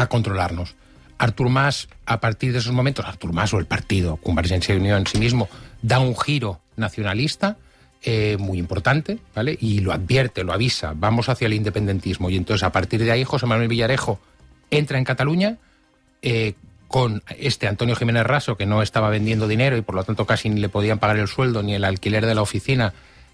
controlarnos. 0.07 0.75
Artur 1.19 1.49
Mas, 1.49 1.89
a 2.05 2.19
partir 2.21 2.53
de 2.53 2.59
esos 2.59 2.71
momentos, 2.71 3.05
Artur 3.05 3.33
Mas 3.33 3.53
o 3.53 3.59
el 3.59 3.65
partido, 3.65 4.15
Convergencia 4.17 4.73
y 4.73 4.77
Unión 4.77 4.99
en 4.99 5.07
sí 5.07 5.17
mismo, 5.17 5.49
da 5.81 5.99
un 5.99 6.17
giro 6.17 6.61
nacionalista 6.77 7.57
eh, 8.01 8.37
muy 8.39 8.57
importante, 8.57 9.19
¿vale? 9.35 9.57
Y 9.59 9.81
lo 9.81 9.91
advierte, 9.91 10.45
lo 10.45 10.53
avisa, 10.53 10.93
vamos 10.95 11.27
hacia 11.27 11.47
el 11.47 11.53
independentismo. 11.53 12.29
Y 12.29 12.37
entonces, 12.37 12.63
a 12.63 12.71
partir 12.71 13.03
de 13.03 13.11
ahí, 13.11 13.25
José 13.25 13.45
Manuel 13.45 13.67
Villarejo 13.67 14.19
entra 14.71 14.97
en 14.97 15.03
Cataluña 15.03 15.57
eh, 16.21 16.53
con 16.87 17.21
este 17.37 17.67
Antonio 17.67 17.95
Jiménez 17.95 18.23
Raso, 18.23 18.57
que 18.57 18.65
no 18.65 18.81
estaba 18.81 19.09
vendiendo 19.09 19.47
dinero 19.47 19.77
y 19.77 19.81
por 19.81 19.95
lo 19.95 20.03
tanto 20.03 20.25
casi 20.25 20.49
ni 20.49 20.59
le 20.59 20.69
podían 20.69 20.97
pagar 20.97 21.17
el 21.17 21.27
sueldo 21.27 21.61
ni 21.61 21.75
el 21.75 21.85
alquiler 21.85 22.25
de 22.25 22.33
la 22.33 22.41
oficina, 22.41 22.93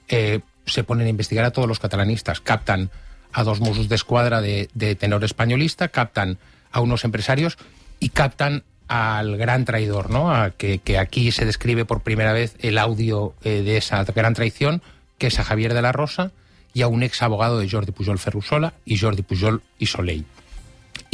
eh, 0.09 0.41
se 0.65 0.83
ponen 0.83 1.07
a 1.07 1.09
investigar 1.09 1.45
a 1.45 1.51
todos 1.51 1.67
los 1.67 1.79
catalanistas, 1.79 2.41
captan 2.41 2.89
a 3.31 3.43
dos 3.43 3.61
Mossos 3.61 3.87
de 3.87 3.95
escuadra 3.95 4.41
de, 4.41 4.97
tenor 4.99 5.23
españolista, 5.23 5.87
captan 5.87 6.37
a 6.71 6.81
unos 6.81 7.05
empresarios 7.05 7.57
y 7.99 8.09
captan 8.09 8.63
al 8.87 9.37
gran 9.37 9.65
traidor, 9.65 10.09
¿no? 10.09 10.33
A 10.33 10.51
que, 10.51 10.79
que 10.79 10.97
aquí 10.97 11.31
se 11.31 11.45
describe 11.45 11.85
por 11.85 12.01
primera 12.01 12.33
vez 12.33 12.55
el 12.59 12.77
audio 12.77 13.33
eh, 13.43 13.61
de 13.61 13.77
esa 13.77 14.03
gran 14.03 14.33
traición, 14.33 14.81
que 15.17 15.27
es 15.27 15.39
a 15.39 15.43
Javier 15.43 15.73
de 15.73 15.81
la 15.81 15.91
Rosa 15.91 16.31
y 16.73 16.81
a 16.81 16.87
un 16.87 17.03
ex 17.03 17.21
abogado 17.21 17.57
de 17.57 17.69
Jordi 17.69 17.93
Pujol 17.93 18.19
Ferrusola 18.19 18.73
y 18.85 18.97
Jordi 18.97 19.21
Pujol 19.21 19.61
y 19.79 19.85
Soleil. 19.85 20.25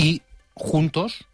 Y 0.02 0.24
juntos, 0.56 1.26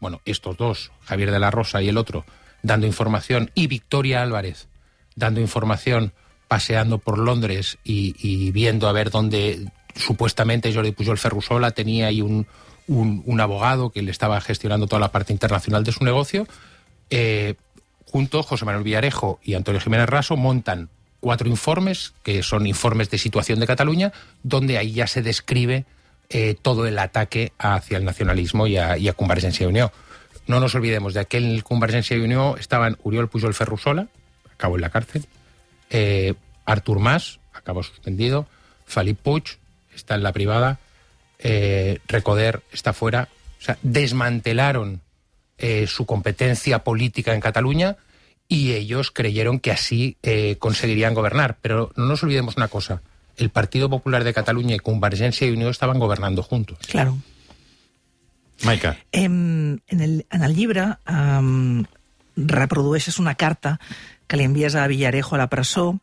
bueno, 0.00 0.22
estos 0.24 0.56
dos, 0.56 0.92
Javier 1.04 1.30
de 1.30 1.38
la 1.38 1.50
Rosa 1.50 1.82
y 1.82 1.90
el 1.90 1.98
otro, 1.98 2.24
dando 2.62 2.86
información, 2.86 3.50
y 3.54 3.66
Victoria 3.66 4.22
Álvarez, 4.22 4.66
dando 5.14 5.42
información, 5.42 6.14
paseando 6.48 6.96
por 6.96 7.18
Londres 7.18 7.76
y, 7.84 8.50
viendo 8.52 8.88
a 8.88 8.92
ver 8.92 9.10
dónde 9.10 9.70
supuestamente 9.94 10.72
Jordi 10.74 10.92
Pujol 10.92 11.18
Ferrusola 11.18 11.72
tenía 11.72 12.06
ahí 12.06 12.22
un, 12.22 12.46
un, 12.88 13.22
un 13.26 13.40
abogado 13.42 13.90
que 13.90 14.02
le 14.02 14.10
estaba 14.10 14.40
gestionando 14.40 14.86
toda 14.86 15.00
la 15.00 15.12
parte 15.12 15.34
internacional 15.34 15.84
de 15.84 15.92
su 15.92 16.02
negocio. 16.02 16.46
Eh, 17.10 17.56
juntos, 18.06 18.46
José 18.46 18.64
Manuel 18.64 18.84
Villarejo 18.84 19.38
y 19.42 19.52
Antonio 19.52 19.80
Jiménez 19.80 20.08
Raso 20.08 20.36
montan 20.36 20.88
cuatro 21.20 21.48
informes, 21.48 22.14
que 22.22 22.42
son 22.42 22.66
informes 22.66 23.10
de 23.10 23.18
situación 23.18 23.60
de 23.60 23.66
Cataluña, 23.66 24.12
donde 24.42 24.78
ahí 24.78 24.92
ya 24.92 25.06
se 25.06 25.20
describe 25.20 25.84
eh, 26.34 26.56
todo 26.60 26.84
el 26.88 26.98
ataque 26.98 27.52
hacia 27.58 27.96
el 27.96 28.04
nacionalismo 28.04 28.66
y 28.66 28.76
a, 28.76 28.98
y 28.98 29.08
a 29.08 29.12
Convergencia 29.12 29.68
Unió. 29.68 29.92
No 30.48 30.58
nos 30.58 30.74
olvidemos 30.74 31.14
de 31.14 31.20
aquel 31.20 31.62
Convergencia 31.62 32.16
y 32.16 32.20
Unió 32.20 32.56
estaban 32.56 32.98
Uriol 33.04 33.28
Pujol 33.28 33.54
Ferrusola, 33.54 34.08
acabó 34.52 34.74
en 34.74 34.80
la 34.80 34.90
cárcel, 34.90 35.26
eh, 35.90 36.34
Artur 36.64 36.98
Mas, 36.98 37.38
acabó 37.52 37.84
suspendido, 37.84 38.48
Felip 38.84 39.16
Puig 39.20 39.44
está 39.94 40.16
en 40.16 40.24
la 40.24 40.32
privada, 40.32 40.80
eh, 41.38 42.00
Recoder 42.08 42.62
está 42.72 42.92
fuera. 42.92 43.28
O 43.60 43.64
sea, 43.64 43.78
desmantelaron 43.82 45.02
eh, 45.56 45.86
su 45.86 46.04
competencia 46.04 46.80
política 46.80 47.32
en 47.32 47.40
Cataluña 47.40 47.96
y 48.48 48.72
ellos 48.72 49.12
creyeron 49.12 49.60
que 49.60 49.70
así 49.70 50.16
eh, 50.24 50.56
conseguirían 50.58 51.14
gobernar. 51.14 51.58
Pero 51.62 51.92
no 51.94 52.06
nos 52.06 52.24
olvidemos 52.24 52.56
una 52.56 52.66
cosa, 52.66 53.02
el 53.36 53.50
Partido 53.50 53.88
Popular 53.90 54.24
de 54.24 54.34
Cataluña 54.34 54.76
y 54.76 54.78
Convergencia 54.78 55.46
y 55.46 55.52
Unió 55.52 55.70
estaban 55.70 55.98
gobernando 55.98 56.42
juntos. 56.42 56.78
Claro. 56.86 57.16
Maica, 58.62 58.96
Em, 59.12 59.78
en, 59.88 60.00
el, 60.00 60.26
en 60.30 60.44
el 60.44 60.54
llibre 60.54 60.96
em, 61.06 61.84
reprodueixes 62.36 63.18
una 63.18 63.34
carta 63.34 63.78
que 64.26 64.38
li 64.38 64.46
envies 64.46 64.76
a 64.76 64.86
Villarejo 64.86 65.34
a 65.34 65.42
la 65.42 65.50
presó 65.50 65.98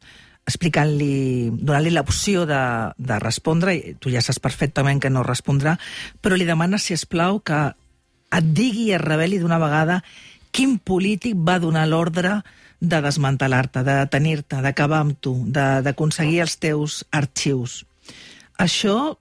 explicant-li, 0.48 1.52
donant-li 1.54 1.94
l'opció 1.94 2.46
de, 2.50 2.62
de 2.98 3.20
respondre, 3.22 3.76
i 3.78 3.94
tu 4.02 4.12
ja 4.12 4.24
saps 4.26 4.42
perfectament 4.42 5.00
que 5.02 5.12
no 5.14 5.24
respondrà, 5.24 5.78
però 6.20 6.36
li 6.36 6.48
demanes, 6.48 6.88
si 6.88 6.98
es 6.98 7.06
plau, 7.06 7.40
que 7.46 7.62
et 8.32 8.48
digui 8.56 8.90
i 8.90 8.96
es 8.98 9.04
reveli 9.04 9.40
d'una 9.42 9.60
vegada 9.62 10.02
quin 10.52 10.78
polític 10.80 11.38
va 11.38 11.60
donar 11.64 11.86
l'ordre 11.88 12.42
de 12.82 13.00
desmantelar-te, 13.06 13.86
de 13.86 13.96
detenir-te, 14.02 14.60
d'acabar 14.66 15.04
amb 15.06 15.18
tu, 15.22 15.36
d'aconseguir 15.48 16.42
els 16.44 16.58
teus 16.58 17.02
arxius. 17.14 17.84
Això 18.58 19.16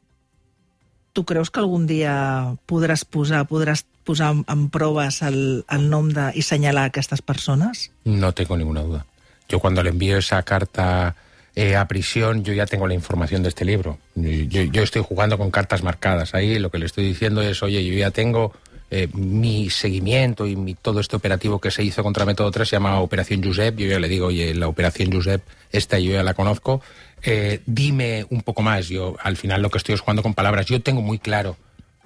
tu 1.12 1.24
creus 1.28 1.50
que 1.52 1.60
algun 1.60 1.86
dia 1.86 2.56
podràs 2.70 3.04
posar, 3.04 3.44
podràs 3.50 3.84
posar 4.08 4.32
en 4.40 4.68
proves 4.72 5.20
el, 5.26 5.64
el 5.68 5.88
nom 5.92 6.08
de, 6.08 6.30
i 6.34 6.42
senyalar 6.42 6.88
aquestes 6.88 7.20
persones? 7.22 7.90
No 8.04 8.32
tengo 8.32 8.56
ninguna 8.56 8.82
duda. 8.82 9.04
Yo 9.48 9.60
cuando 9.60 9.82
le 9.82 9.90
envío 9.90 10.16
esa 10.18 10.42
carta 10.42 11.16
eh, 11.54 11.76
a 11.76 11.86
prisión, 11.88 12.44
yo 12.44 12.54
ya 12.54 12.66
tengo 12.66 12.86
la 12.86 12.94
información 12.94 13.42
de 13.42 13.50
este 13.50 13.64
libro. 13.64 13.98
Yo, 14.14 14.62
yo 14.62 14.82
estoy 14.82 15.02
jugando 15.02 15.36
con 15.36 15.50
cartas 15.50 15.82
marcadas. 15.82 16.34
Ahí 16.34 16.58
lo 16.58 16.70
que 16.70 16.78
le 16.78 16.86
estoy 16.86 17.04
diciendo 17.04 17.42
es, 17.42 17.62
oye, 17.62 17.84
yo 17.84 17.92
ya 17.92 18.10
tengo 18.10 18.52
eh, 18.90 19.08
mi 19.12 19.70
seguimiento 19.70 20.46
y 20.46 20.56
mi, 20.56 20.74
todo 20.74 21.00
este 21.00 21.14
operativo 21.16 21.60
que 21.60 21.70
se 21.70 21.82
hizo 21.84 22.02
contra 22.02 22.24
Método 22.24 22.50
3 22.50 22.68
se 22.68 22.76
llama 22.76 23.00
Operación 23.00 23.42
Josep. 23.42 23.76
Yo 23.76 23.86
ya 23.86 24.00
le 24.00 24.08
digo, 24.08 24.26
oye, 24.26 24.54
la 24.54 24.66
Operación 24.68 25.12
Josep, 25.12 25.42
esta 25.70 25.98
yo 25.98 26.12
ya 26.12 26.22
la 26.22 26.34
conozco. 26.34 26.82
Eh, 27.22 27.60
dime 27.66 28.26
un 28.30 28.42
poco 28.42 28.62
más. 28.62 28.88
Yo 28.88 29.16
al 29.22 29.36
final 29.36 29.62
lo 29.62 29.70
que 29.70 29.78
estoy 29.78 29.94
es 29.94 30.00
jugando 30.00 30.22
con 30.22 30.34
palabras. 30.34 30.66
Yo 30.66 30.80
tengo 30.82 31.02
muy 31.02 31.18
claro 31.18 31.56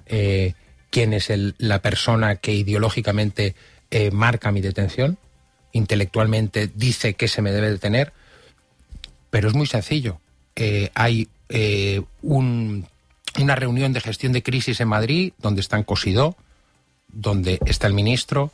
eh, 0.07 0.53
quién 0.91 1.15
es 1.15 1.31
el- 1.31 1.55
la 1.59 1.81
persona 1.81 2.37
que 2.37 2.53
ideológicamente 2.53 3.55
marca 4.13 4.51
mi 4.53 4.61
detención, 4.61 5.19
intelectualmente 5.73 6.69
dice 6.75 7.15
que 7.15 7.29
se 7.29 7.43
me 7.43 7.53
debe 7.53 7.71
detener, 7.71 8.13
pero 9.31 9.49
es 9.49 9.55
muy 9.55 9.67
sencillo. 9.67 10.19
Hay 10.95 11.29
un- 12.23 12.87
una 13.41 13.55
reunión 13.57 13.93
de 13.93 14.01
gestión 14.01 14.33
de 14.33 14.43
crisis 14.43 14.81
en 14.81 14.89
Madrid 14.89 15.33
donde 15.39 15.61
están 15.61 15.85
Cosidó, 15.85 16.37
donde 17.15 17.59
está 17.67 17.87
el 17.87 17.95
ministro, 17.95 18.51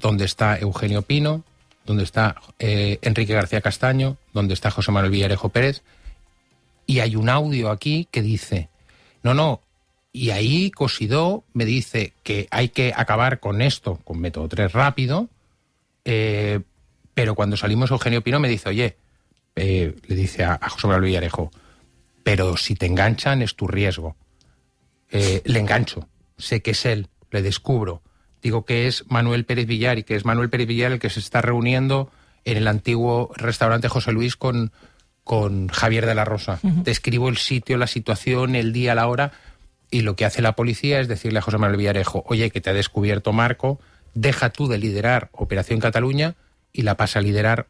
donde 0.00 0.24
está 0.24 0.58
Eugenio 0.58 1.02
Pino, 1.02 1.44
donde 1.86 2.04
está 2.04 2.36
eh, 2.58 2.98
Enrique 3.02 3.34
García 3.34 3.60
Castaño, 3.60 4.16
donde 4.32 4.54
está 4.54 4.70
José 4.70 4.92
Manuel 4.92 5.12
Villarejo 5.12 5.48
Pérez, 5.48 5.82
y 6.86 7.00
hay 7.00 7.16
un 7.16 7.28
audio 7.28 7.70
aquí 7.70 8.08
que 8.10 8.22
dice, 8.22 8.68
no, 9.22 9.34
no, 9.34 9.60
y 10.12 10.30
ahí 10.30 10.70
Cosidó 10.70 11.44
me 11.54 11.64
dice 11.64 12.12
que 12.22 12.48
hay 12.50 12.68
que 12.68 12.92
acabar 12.94 13.40
con 13.40 13.62
esto, 13.62 13.96
con 14.04 14.20
método 14.20 14.48
3 14.48 14.72
rápido, 14.72 15.28
eh, 16.04 16.60
pero 17.14 17.34
cuando 17.34 17.56
salimos 17.56 17.90
Eugenio 17.90 18.22
Pino 18.22 18.40
me 18.40 18.48
dice, 18.48 18.68
oye, 18.68 18.96
eh, 19.54 19.94
le 20.06 20.14
dice 20.14 20.44
a, 20.44 20.58
José 20.68 20.86
Manuel 20.86 21.06
Villarejo, 21.06 21.50
pero 22.22 22.56
si 22.56 22.74
te 22.74 22.86
enganchan 22.86 23.42
es 23.42 23.54
tu 23.54 23.66
riesgo. 23.66 24.16
Le 25.10 25.58
engancho, 25.58 26.08
sé 26.38 26.62
que 26.62 26.70
es 26.70 26.86
él, 26.86 27.10
le 27.32 27.42
descubro. 27.42 28.02
Digo 28.42 28.64
que 28.64 28.86
es 28.86 29.04
Manuel 29.08 29.44
Pérez 29.44 29.66
Villar 29.66 29.98
y 29.98 30.04
que 30.04 30.14
es 30.14 30.24
Manuel 30.24 30.50
Pérez 30.50 30.66
Villar 30.66 30.92
el 30.92 30.98
que 30.98 31.10
se 31.10 31.20
está 31.20 31.42
reuniendo 31.42 32.10
en 32.44 32.56
el 32.56 32.68
antiguo 32.68 33.30
restaurante 33.36 33.88
José 33.88 34.12
Luis 34.12 34.36
con, 34.36 34.72
con 35.24 35.68
Javier 35.68 36.06
de 36.06 36.14
la 36.14 36.24
Rosa. 36.24 36.58
Describo 36.62 37.28
el 37.28 37.36
sitio, 37.36 37.76
la 37.76 37.86
situación, 37.86 38.56
el 38.56 38.72
día, 38.72 38.94
la 38.94 39.06
hora, 39.06 39.32
y 39.90 40.00
lo 40.00 40.16
que 40.16 40.24
hace 40.24 40.42
la 40.42 40.56
policía 40.56 41.00
es 41.00 41.08
decirle 41.08 41.38
a 41.38 41.42
José 41.42 41.58
Manuel 41.58 41.78
Villarejo, 41.78 42.24
oye, 42.26 42.50
que 42.50 42.60
te 42.60 42.70
ha 42.70 42.74
descubierto 42.74 43.32
Marco, 43.32 43.78
deja 44.14 44.50
tú 44.50 44.66
de 44.66 44.78
liderar 44.78 45.28
Operación 45.32 45.80
Cataluña 45.80 46.34
y 46.72 46.82
la 46.82 46.96
pasa 46.96 47.18
a 47.18 47.22
liderar 47.22 47.66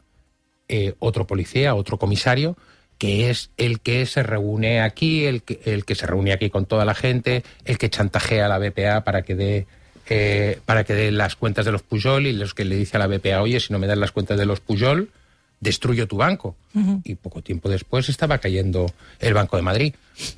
eh, 0.68 0.94
otro 1.00 1.26
policía, 1.26 1.74
otro 1.74 1.98
comisario, 1.98 2.56
que 3.02 3.30
es 3.30 3.50
el 3.56 3.80
que 3.80 4.06
se 4.06 4.22
reúne 4.22 4.80
aquí, 4.80 5.24
el 5.24 5.42
que, 5.42 5.60
el 5.64 5.84
que 5.84 5.96
se 5.96 6.06
reúne 6.06 6.32
aquí 6.32 6.50
con 6.50 6.66
toda 6.66 6.84
la 6.84 6.94
gente, 6.94 7.42
el 7.64 7.76
que 7.76 7.90
chantajea 7.90 8.46
a 8.46 8.48
la 8.48 8.60
BPA 8.60 9.02
para 9.02 9.22
que 9.22 9.34
dé 9.34 9.66
eh, 10.08 10.60
para 10.66 10.84
que 10.84 10.94
dé 10.94 11.10
las 11.10 11.34
cuentas 11.34 11.64
de 11.64 11.72
los 11.72 11.82
Pujol 11.82 12.28
y 12.28 12.32
los 12.32 12.54
que 12.54 12.64
le 12.64 12.76
dice 12.76 12.96
a 12.96 13.00
la 13.00 13.08
BPA, 13.08 13.42
oye, 13.42 13.58
si 13.58 13.72
no 13.72 13.80
me 13.80 13.88
das 13.88 13.98
las 13.98 14.12
cuentas 14.12 14.38
de 14.38 14.46
los 14.46 14.60
Pujol, 14.60 15.10
destruyo 15.58 16.06
tu 16.06 16.16
banco. 16.16 16.54
Y 17.02 17.16
poco 17.16 17.42
tiempo 17.42 17.68
después 17.68 18.08
estaba 18.08 18.38
cayendo 18.38 18.86
el 19.18 19.34
Banco 19.34 19.56
de 19.56 19.62
Madrid. 19.62 19.94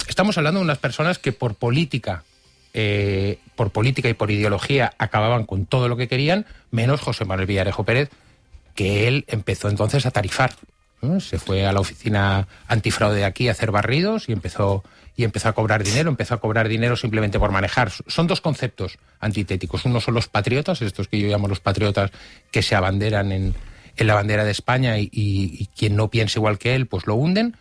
Estamos 0.09 0.39
hablando 0.39 0.61
de 0.61 0.65
unas 0.65 0.79
personas 0.79 1.19
que 1.19 1.33
por 1.33 1.57
política, 1.57 2.25
eh, 2.73 3.41
por 3.57 3.73
política 3.73 4.09
y 4.09 4.15
por 4.15 4.31
ideología 4.31 4.95
acababan 4.97 5.45
con 5.45 5.67
todo 5.67 5.91
lo 5.91 5.99
que 5.99 6.09
querían, 6.09 6.47
menos 6.71 7.03
José 7.03 7.27
Manuel 7.27 7.47
Villarejo 7.47 7.85
Pérez, 7.85 8.09
que 8.75 9.07
él 9.07 9.27
empezó 9.29 9.69
entonces 9.69 10.07
a 10.07 10.11
tarifar. 10.13 10.55
Se 11.21 11.39
fue 11.39 11.67
a 11.67 11.73
la 11.73 11.81
oficina 11.81 12.47
antifraude 12.67 13.19
de 13.19 13.25
aquí 13.25 13.49
a 13.49 13.53
hacer 13.53 13.71
barridos 13.71 14.29
y 14.29 14.33
empezó, 14.33 14.83
y 15.17 15.25
empezó 15.25 15.49
a 15.49 15.53
cobrar 15.53 15.83
dinero, 15.85 16.09
empezó 16.09 16.35
a 16.35 16.41
cobrar 16.41 16.69
dinero 16.69 16.97
simplemente 16.97 17.39
por 17.39 17.51
manejar. 17.51 17.91
Son 18.07 18.27
dos 18.27 18.41
conceptos 18.41 18.99
antitéticos. 19.21 19.85
Uno 19.85 20.01
son 20.01 20.15
los 20.15 20.29
patriotas, 20.29 20.83
estos 20.83 21.09
que 21.09 21.19
yo 21.19 21.29
llamo 21.29 21.49
los 21.49 21.61
patriotas 21.61 22.11
que 22.51 22.63
se 22.63 22.75
abanderan 22.75 23.33
en, 23.33 23.55
la 23.97 24.15
bandera 24.15 24.45
de 24.45 24.51
España 24.51 24.99
y, 24.99 25.69
quien 25.77 25.97
no 25.97 26.11
piensa 26.11 26.39
igual 26.39 26.59
que 26.59 26.75
él, 26.75 26.87
pues 26.87 27.07
lo 27.07 27.15
hunden. 27.15 27.57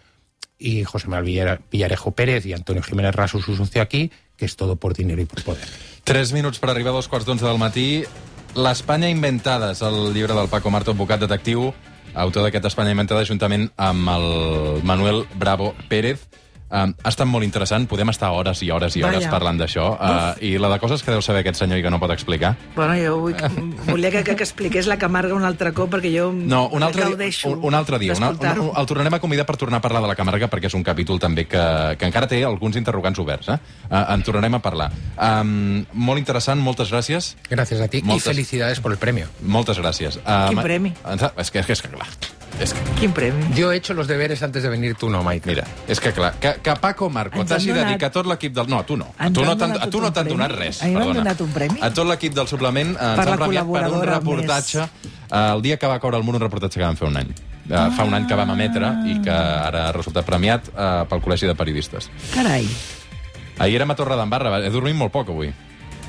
Y 0.58 0.84
José 0.84 1.08
Manuel 1.08 1.26
Villar- 1.30 1.62
Villarejo 1.72 2.12
Pérez 2.12 2.46
y 2.46 2.54
Antonio 2.54 2.82
Jiménez 2.82 3.14
Raso, 3.14 3.42
su 3.42 3.56
socio 3.56 3.82
aquí, 3.82 4.12
que 4.38 4.46
es 4.46 4.56
todo 4.56 4.76
por 4.76 4.94
dinero 4.94 5.22
y 5.22 5.26
por 5.26 5.44
poder. 5.44 5.68
Tres 6.04 6.34
minuts 6.34 6.60
per 6.60 6.70
arribar 6.70 6.92
a 6.92 6.96
dos 7.00 7.08
quarts 7.08 7.26
d'onze 7.26 7.46
del 7.46 7.58
matí. 7.58 8.04
L'Espanya 8.54 9.10
inventada 9.10 9.72
és 9.74 9.82
el 9.82 10.12
llibre 10.14 10.36
del 10.38 10.50
Paco 10.52 10.70
Marto, 10.70 10.92
advocat 10.94 11.22
detectiu, 11.24 11.72
autor 12.14 12.46
d'aquest 12.46 12.66
inventada, 12.94 13.26
juntament 13.26 13.70
amb 13.78 14.10
el 14.14 14.28
Manuel 14.86 15.24
Bravo 15.40 15.74
Pérez. 15.90 16.28
Um, 16.74 16.94
ha 17.04 17.12
estat 17.12 17.28
molt 17.30 17.46
interessant, 17.46 17.84
podem 17.86 18.10
estar 18.10 18.32
hores 18.34 18.64
i 18.66 18.72
hores 18.74 18.96
i 18.98 19.04
hores 19.04 19.20
Vaja. 19.22 19.30
parlant 19.30 19.60
d'això. 19.62 19.92
Uh, 19.94 20.32
I 20.42 20.56
la 20.58 20.72
de 20.72 20.80
coses 20.82 21.04
que 21.06 21.12
deu 21.14 21.22
saber 21.22 21.44
aquest 21.44 21.60
senyor 21.62 21.78
i 21.78 21.84
que 21.86 21.92
no 21.94 22.00
pot 22.02 22.10
explicar. 22.16 22.56
Bueno, 22.76 22.96
jo 22.98 23.20
vull, 23.22 23.36
volia 23.92 24.10
que, 24.10 24.24
que, 24.26 24.36
que 24.40 24.44
expliqués 24.48 24.88
la 24.90 24.98
Camarga 24.98 25.36
un 25.38 25.46
altre 25.46 25.70
cop, 25.78 25.92
perquè 25.94 26.10
jo 26.16 26.32
No, 26.34 26.64
un 26.74 26.82
altre, 26.82 27.04
dia, 27.04 27.12
gaudeixo 27.14 27.52
un, 27.52 27.62
un 27.70 27.78
altre 27.78 28.00
dia. 28.02 28.16
Una, 28.18 28.32
una, 28.34 28.56
el 28.82 28.90
tornarem 28.90 29.14
a 29.14 29.22
convidar 29.22 29.46
per 29.46 29.58
tornar 29.62 29.78
a 29.78 29.86
parlar 29.86 30.02
de 30.02 30.10
la 30.10 30.18
Camarga, 30.18 30.50
perquè 30.50 30.72
és 30.72 30.74
un 30.74 30.84
capítol 30.84 31.22
també 31.22 31.46
que, 31.46 31.64
que 32.00 32.10
encara 32.10 32.28
té 32.32 32.42
alguns 32.44 32.80
interrogants 32.82 33.22
oberts. 33.22 33.54
Eh? 33.54 33.60
Uh, 33.92 34.02
en 34.16 34.26
tornarem 34.26 34.58
a 34.58 34.64
parlar. 34.66 34.90
Um, 35.14 35.84
molt 35.94 36.18
interessant, 36.24 36.58
moltes 36.64 36.90
gràcies. 36.90 37.36
Gracias 37.50 37.82
a 37.82 37.88
ti 37.88 38.02
Moltes- 38.02 38.26
y 38.26 38.30
felicidades 38.34 38.80
por 38.80 38.92
el 38.92 38.98
premio. 38.98 39.28
Moltes 39.46 39.78
gràcies. 39.78 40.18
Uh, 40.26 40.48
Quin 40.50 40.64
premi? 40.66 40.94
És 41.06 41.52
que, 41.52 41.60
és 41.62 41.68
que, 41.70 41.78
és 41.78 41.86
que 41.86 41.94
clar, 41.94 42.10
és 42.62 42.74
que, 42.74 42.80
Quin 43.00 43.12
premi? 43.12 43.44
Yo 43.56 43.72
he 43.72 43.78
hecho 43.78 43.94
los 43.94 44.08
deberes 44.08 44.42
antes 44.44 44.64
de 44.64 44.70
venir 44.70 44.96
tú, 44.96 45.10
no, 45.10 45.24
Mike. 45.24 45.50
mira, 45.50 45.64
és 45.88 46.00
que 46.00 46.12
clar, 46.14 46.34
que, 46.40 46.56
que 46.62 46.76
Paco 46.80 47.10
Marco 47.10 47.44
t'hagi 47.46 47.72
donat- 47.72 47.98
que 48.00 48.10
tot 48.10 48.26
l'equip 48.28 48.54
del... 48.54 48.68
No, 48.70 48.80
a 48.80 48.86
tu 48.86 48.96
no. 48.98 49.08
A 49.18 49.30
tu 49.30 49.44
no 49.44 49.56
t'han 49.58 49.72
donat 49.74 49.88
a 49.88 49.90
tu 49.90 50.02
no 50.02 50.12
t'han 50.14 50.28
donat 50.28 50.52
res. 50.52 50.82
A 50.84 50.88
mi 50.88 50.94
m'han 50.96 51.14
donat 51.14 51.42
un 51.42 51.50
premi? 51.52 51.80
A 51.82 51.90
tot 51.92 52.08
l'equip 52.08 52.34
del 52.34 52.48
suplement 52.48 52.94
eh, 52.96 53.10
ens 53.14 53.28
han 53.28 53.38
premiat 53.40 53.66
per 53.74 53.88
un 53.92 54.02
reportatge 54.08 54.84
eh, 54.84 55.54
el 55.54 55.62
dia 55.62 55.78
que 55.78 55.88
va 55.88 56.00
caure 56.00 56.18
al 56.18 56.24
món 56.24 56.36
un 56.36 56.42
reportatge 56.46 56.80
que 56.80 56.86
vam 56.86 56.96
fer 57.00 57.08
un 57.10 57.18
any. 57.18 57.34
Eh, 57.70 57.90
Fa 57.98 58.04
un 58.04 58.14
any 58.14 58.26
que 58.28 58.36
vam 58.36 58.50
emetre 58.56 58.90
i 59.08 59.20
que 59.24 59.32
ara 59.34 59.88
ha 59.90 59.92
resultat 59.96 60.26
premiat 60.28 60.68
eh, 60.74 60.90
pel 61.10 61.22
Col·legi 61.24 61.48
de 61.48 61.56
Periodistes. 61.56 62.10
Carai. 62.34 62.68
Ahir 63.60 63.76
érem 63.78 63.92
a 63.92 63.96
Torredembarra, 63.96 64.58
he 64.66 64.70
dormit 64.74 64.96
molt 64.98 65.12
poc 65.14 65.30
avui. 65.30 65.52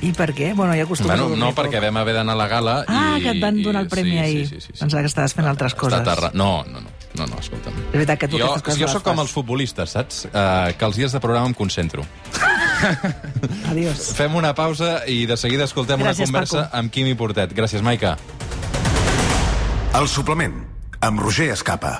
I 0.04 0.10
per 0.12 0.30
què? 0.36 0.50
Bueno, 0.54 0.74
ja 0.76 0.84
acostumes 0.84 1.16
Bueno, 1.18 1.36
no, 1.40 1.48
poc. 1.54 1.64
perquè 1.64 1.80
vam 1.80 1.96
haver 2.02 2.14
d'anar 2.18 2.34
a 2.34 2.40
la 2.42 2.46
gala 2.50 2.74
Ah, 2.86 3.14
i... 3.18 3.22
que 3.24 3.30
et 3.32 3.40
van 3.40 3.62
donar 3.62 3.82
el 3.86 3.88
premi 3.88 4.12
sí, 4.12 4.18
ahir. 4.18 4.42
Sí, 4.48 4.54
sí, 4.56 4.60
sí, 4.60 4.72
sí. 4.74 4.80
Pensava 4.80 5.02
que 5.02 5.10
estaves 5.12 5.32
fent 5.34 5.48
altres 5.48 5.72
Ha 5.72 5.76
coses. 5.80 6.06
arra- 6.06 6.30
No, 6.34 6.64
no, 6.68 6.80
no, 6.82 6.90
no, 7.14 7.26
no, 7.26 7.38
escolta'm. 7.40 7.72
És 7.86 7.92
veritat 7.92 8.18
que 8.20 8.28
tu 8.28 8.38
jo, 8.38 8.44
aquestes 8.50 8.62
coses 8.68 8.80
jo 8.80 8.88
sóc 8.92 9.02
com 9.06 9.18
els 9.22 9.32
futbolistes, 9.32 9.90
saps? 9.96 10.24
Uh, 10.26 10.74
que 10.76 10.84
els 10.84 10.96
dies 10.96 11.12
de 11.12 11.20
programa 11.20 11.46
em 11.46 11.54
concentro. 11.54 12.04
Adiós. 13.70 14.12
Fem 14.18 14.34
una 14.34 14.54
pausa 14.54 15.02
i 15.08 15.24
de 15.30 15.36
seguida 15.40 15.64
escoltem 15.64 16.00
Gràcies, 16.00 16.28
una 16.28 16.40
conversa 16.40 16.62
Paco. 16.66 16.76
amb 16.80 16.90
Quimi 16.92 17.14
Portet. 17.14 17.54
Gràcies, 17.56 17.82
Maica. 17.82 18.16
El 19.94 20.08
suplement, 20.08 20.56
amb 21.00 21.20
Roger 21.22 21.50
Escapa. 21.54 21.92